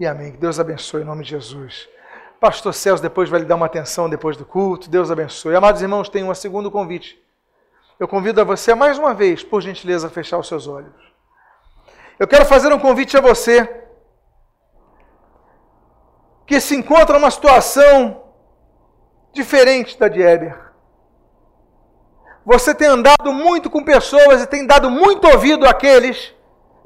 E 0.00 0.06
amém. 0.06 0.32
Que 0.32 0.38
Deus 0.38 0.58
abençoe 0.58 1.02
em 1.02 1.04
nome 1.04 1.24
de 1.24 1.28
Jesus. 1.28 1.90
Pastor 2.40 2.72
Celso 2.72 3.02
depois 3.02 3.28
vai 3.28 3.40
lhe 3.40 3.46
dar 3.46 3.56
uma 3.56 3.66
atenção 3.66 4.08
depois 4.08 4.38
do 4.38 4.46
culto. 4.46 4.88
Deus 4.88 5.10
abençoe. 5.10 5.54
Amados 5.54 5.82
irmãos, 5.82 6.08
tem 6.08 6.24
um 6.24 6.34
segundo 6.34 6.70
convite. 6.70 7.22
Eu 8.00 8.08
convido 8.08 8.40
a 8.40 8.44
você 8.44 8.74
mais 8.74 8.98
uma 8.98 9.12
vez, 9.12 9.44
por 9.44 9.60
gentileza, 9.60 10.06
a 10.06 10.10
fechar 10.10 10.38
os 10.38 10.48
seus 10.48 10.66
olhos. 10.66 10.94
Eu 12.18 12.26
quero 12.26 12.46
fazer 12.46 12.72
um 12.72 12.78
convite 12.78 13.14
a 13.14 13.20
você 13.20 13.81
que 16.52 16.60
se 16.60 16.76
encontra 16.76 17.18
numa 17.18 17.30
situação 17.30 18.24
diferente 19.32 19.98
da 19.98 20.06
de 20.06 20.20
Eber. 20.20 20.54
Você 22.44 22.74
tem 22.74 22.88
andado 22.88 23.32
muito 23.32 23.70
com 23.70 23.82
pessoas 23.82 24.42
e 24.42 24.46
tem 24.46 24.66
dado 24.66 24.90
muito 24.90 25.26
ouvido 25.26 25.66
àqueles 25.66 26.34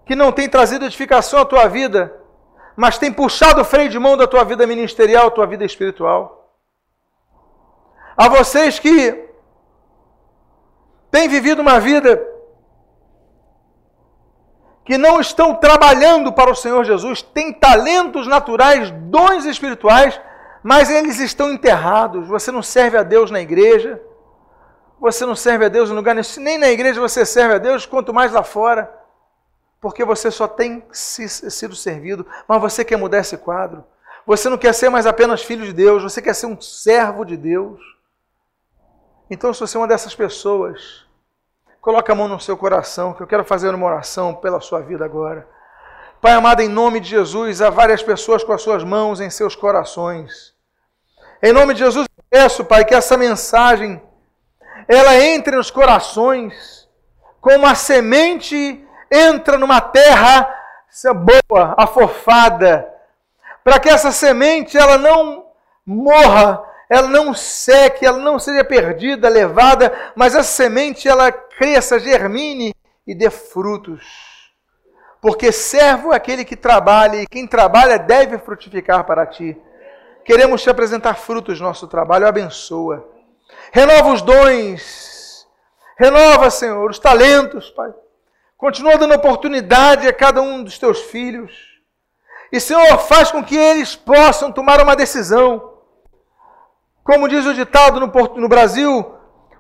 que 0.05 0.15
não 0.15 0.31
têm 0.31 0.49
trazido 0.49 0.85
edificação 0.85 1.41
à 1.41 1.45
tua 1.45 1.67
vida, 1.67 2.15
mas 2.77 2.97
tem 2.97 3.13
puxado 3.13 3.63
o 3.63 3.65
freio 3.65 3.89
de 3.89 3.99
mão 3.99 4.17
da 4.17 4.29
tua 4.29 4.45
vida 4.45 4.65
ministerial, 4.69 5.33
tua 5.33 5.49
vida 5.49 5.65
espiritual. 5.65 6.49
A 8.17 8.29
vocês 8.29 8.79
que 8.79 9.29
têm 11.11 11.29
vivido 11.29 11.61
uma 11.61 11.81
vida 11.81 12.25
que 14.87 14.97
não 14.97 15.21
estão 15.21 15.53
trabalhando 15.53 16.33
para 16.33 16.49
o 16.49 16.55
Senhor 16.55 16.85
Jesus, 16.85 17.21
têm 17.21 17.53
talentos 17.53 18.29
naturais, 18.29 18.93
dons 18.93 19.45
espirituais, 19.45 20.19
mas 20.63 20.89
eles 20.89 21.19
estão 21.19 21.53
enterrados. 21.53 22.29
Você 22.29 22.53
não 22.53 22.63
serve 22.63 22.97
a 22.97 23.03
Deus 23.03 23.29
na 23.29 23.41
igreja, 23.41 24.01
você 25.01 25.27
não 25.27 25.35
serve 25.35 25.65
a 25.65 25.69
Deus 25.69 25.91
no 25.91 25.97
lugar 25.97 26.15
nenhum, 26.15 26.27
nem 26.39 26.57
na 26.57 26.69
igreja 26.69 27.01
você 27.01 27.27
serve 27.27 27.55
a 27.55 27.59
Deus, 27.59 27.85
quanto 27.85 28.15
mais 28.15 28.33
lá 28.33 28.45
fora, 28.45 28.89
porque 29.81 30.05
você 30.05 30.31
só 30.31 30.47
tem 30.47 30.85
sido 30.93 31.75
servido, 31.75 32.25
mas 32.47 32.61
você 32.61 32.85
quer 32.85 32.97
mudar 32.97 33.19
esse 33.19 33.37
quadro. 33.37 33.85
Você 34.25 34.49
não 34.49 34.57
quer 34.57 34.73
ser 34.73 34.89
mais 34.89 35.05
apenas 35.05 35.43
filho 35.43 35.65
de 35.65 35.73
Deus, 35.73 36.05
você 36.05 36.23
quer 36.23 36.35
ser 36.35 36.47
um 36.47 36.61
servo 36.61 37.25
de 37.25 37.37
Deus. 37.37 37.81
Então, 39.29 39.53
se 39.53 39.59
você 39.59 39.77
é 39.77 39.81
uma 39.81 39.89
dessas 39.89 40.15
pessoas, 40.15 41.06
coloque 41.87 42.11
a 42.11 42.17
mão 42.17 42.27
no 42.27 42.41
seu 42.41 42.57
coração, 42.57 43.13
que 43.13 43.23
eu 43.23 43.29
quero 43.29 43.45
fazer 43.45 43.73
uma 43.73 43.87
oração 43.87 44.35
pela 44.35 44.61
sua 44.61 44.81
vida 44.81 45.05
agora. 45.05 45.47
Pai 46.21 46.33
amado, 46.33 46.61
em 46.61 46.69
nome 46.69 46.99
de 46.99 47.11
Jesus, 47.11 47.63
há 47.63 47.71
várias 47.71 48.03
pessoas 48.03 48.43
com 48.43 48.53
as 48.53 48.61
suas 48.61 48.83
mãos 48.83 49.21
em 49.21 49.31
seus 49.31 49.55
corações. 49.55 50.53
Em 51.41 51.53
nome 51.53 51.75
de 51.75 51.85
Jesus, 51.85 52.09
peço, 52.29 52.65
Pai, 52.65 52.85
que 52.85 52.93
essa 52.93 53.17
mensagem 53.17 54.03
ela 54.89 55.17
entre 55.17 55.55
nos 55.55 55.71
corações 55.71 56.89
como 57.41 57.65
a 57.65 57.77
semente 57.77 58.85
entra 59.09 59.57
numa 59.57 59.81
terra 59.81 60.53
boa, 61.49 61.73
afofada, 61.79 62.85
para 63.63 63.79
que 63.79 63.89
essa 63.89 64.11
semente 64.11 64.77
ela 64.77 64.99
não 64.99 65.47
morra, 65.87 66.65
ela 66.89 67.09
não 67.09 67.35
seque, 67.35 68.07
ela 68.07 68.19
não 68.19 68.39
seja 68.39 68.65
perdida, 68.65 69.29
levada, 69.29 69.93
mas 70.15 70.35
essa 70.35 70.51
semente 70.51 71.09
ela 71.09 71.33
cresça, 71.33 71.99
germine 71.99 72.75
e 73.07 73.15
dê 73.15 73.31
frutos. 73.31 74.05
Porque 75.21 75.51
servo 75.51 76.13
é 76.13 76.17
aquele 76.17 76.45
que 76.45 76.55
trabalha 76.55 77.23
e 77.23 77.27
quem 77.27 77.47
trabalha 77.47 77.99
deve 77.99 78.39
frutificar 78.39 79.05
para 79.05 79.27
ti. 79.27 79.61
Queremos 80.25 80.63
te 80.63 80.71
apresentar 80.71 81.15
frutos 81.15 81.59
do 81.59 81.65
nosso 81.65 81.89
trabalho, 81.89 82.27
abençoa. 82.27 83.09
Renova 83.73 84.13
os 84.13 84.23
dons. 84.23 85.47
Renova, 85.99 86.51
Senhor, 86.51 86.91
os 86.91 86.99
talentos, 86.99 87.71
Pai. 87.71 87.93
Continua 88.57 88.99
dando 88.99 89.15
oportunidade 89.15 90.07
a 90.07 90.13
cada 90.13 90.41
um 90.41 90.63
dos 90.63 90.79
teus 90.79 91.01
filhos. 91.01 91.53
E, 92.53 92.61
Senhor, 92.61 92.99
faz 92.99 93.31
com 93.31 93.43
que 93.43 93.57
eles 93.57 93.97
possam 93.97 94.53
tomar 94.53 94.81
uma 94.81 94.97
decisão. 94.97 95.76
Como 97.07 97.29
diz 97.29 97.47
o 97.47 97.55
ditado 97.55 98.01
no, 98.01 98.13
no 98.35 98.49
Brasil, 98.49 99.15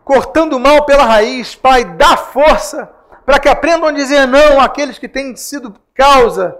cortando 0.04 0.54
o 0.54 0.60
mal 0.60 0.84
pela 0.84 1.04
raiz, 1.04 1.54
Pai, 1.54 1.84
dá 1.84 2.16
força 2.16 2.90
para 3.24 3.38
que 3.38 3.48
aprendam 3.48 3.88
a 3.88 3.92
dizer 3.92 4.26
não 4.26 4.60
àqueles 4.60 4.98
que 4.98 5.08
têm 5.08 5.36
sido 5.36 5.72
causa 5.94 6.58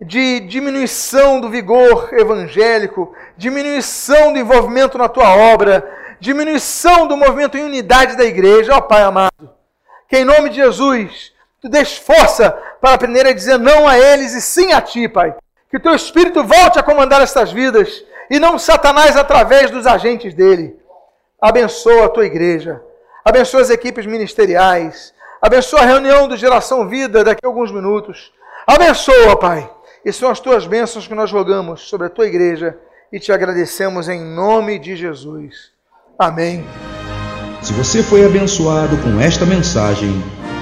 de 0.00 0.38
diminuição 0.40 1.40
do 1.40 1.50
vigor 1.50 2.08
evangélico, 2.12 3.12
diminuição 3.36 4.32
do 4.32 4.38
envolvimento 4.38 4.96
na 4.96 5.08
tua 5.08 5.36
obra, 5.52 5.84
diminuição 6.20 7.08
do 7.08 7.16
movimento 7.16 7.58
em 7.58 7.64
unidade 7.64 8.16
da 8.16 8.24
igreja. 8.24 8.74
Ó 8.74 8.78
oh, 8.78 8.82
Pai 8.82 9.02
amado, 9.02 9.50
que 10.08 10.18
em 10.18 10.24
nome 10.24 10.50
de 10.50 10.56
Jesus, 10.56 11.32
tu 11.60 11.68
des 11.68 11.98
força 11.98 12.56
para 12.80 12.94
aprender 12.94 13.26
a 13.26 13.32
dizer 13.32 13.58
não 13.58 13.88
a 13.88 13.98
eles 13.98 14.34
e 14.34 14.40
sim 14.40 14.72
a 14.72 14.80
ti, 14.80 15.08
Pai. 15.08 15.34
Que 15.68 15.78
o 15.78 15.80
teu 15.80 15.96
Espírito 15.96 16.44
volte 16.44 16.78
a 16.78 16.82
comandar 16.82 17.20
estas 17.22 17.50
vidas 17.50 18.04
e 18.30 18.38
não 18.38 18.58
Satanás 18.58 19.16
através 19.16 19.70
dos 19.70 19.86
agentes 19.86 20.32
dele. 20.32 20.76
Abençoa 21.42 22.04
a 22.04 22.08
tua 22.08 22.24
igreja, 22.24 22.80
abençoa 23.24 23.62
as 23.62 23.70
equipes 23.70 24.06
ministeriais, 24.06 25.12
abençoa 25.42 25.80
a 25.80 25.86
reunião 25.86 26.28
do 26.28 26.36
Geração 26.36 26.88
Vida 26.88 27.24
daqui 27.24 27.44
a 27.44 27.48
alguns 27.48 27.72
minutos. 27.72 28.32
Abençoa, 28.66 29.36
Pai. 29.36 29.68
E 30.04 30.12
são 30.12 30.30
as 30.30 30.38
tuas 30.38 30.66
bênçãos 30.66 31.08
que 31.08 31.14
nós 31.14 31.32
rogamos 31.32 31.88
sobre 31.88 32.06
a 32.06 32.10
tua 32.10 32.26
igreja 32.26 32.78
e 33.12 33.18
te 33.18 33.32
agradecemos 33.32 34.08
em 34.08 34.20
nome 34.20 34.78
de 34.78 34.94
Jesus. 34.94 35.72
Amém. 36.18 36.64
Se 37.62 37.72
você 37.72 38.02
foi 38.02 38.24
abençoado 38.24 38.96
com 38.98 39.20
esta 39.20 39.44
mensagem, 39.44 40.10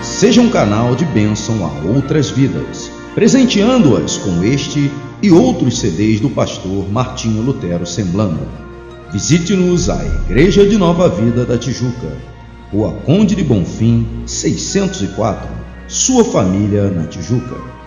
seja 0.02 0.40
um 0.40 0.50
canal 0.50 0.96
de 0.96 1.04
bênção 1.04 1.54
a 1.64 1.94
outras 1.94 2.30
vidas, 2.30 2.90
presenteando-as 3.14 4.16
com 4.16 4.42
este 4.42 4.90
e 5.22 5.30
outros 5.30 5.78
CDs 5.78 6.20
do 6.20 6.30
pastor 6.30 6.90
Martinho 6.90 7.42
Lutero 7.42 7.86
Semblando. 7.86 8.46
Visite-nos 9.12 9.88
a 9.88 10.04
Igreja 10.04 10.66
de 10.66 10.76
Nova 10.76 11.08
Vida 11.08 11.44
da 11.44 11.56
Tijuca, 11.56 12.12
Rua 12.70 12.92
Conde 13.04 13.34
de 13.34 13.42
Bonfim, 13.42 14.06
604, 14.26 15.48
sua 15.88 16.24
família 16.24 16.90
na 16.90 17.06
Tijuca. 17.06 17.77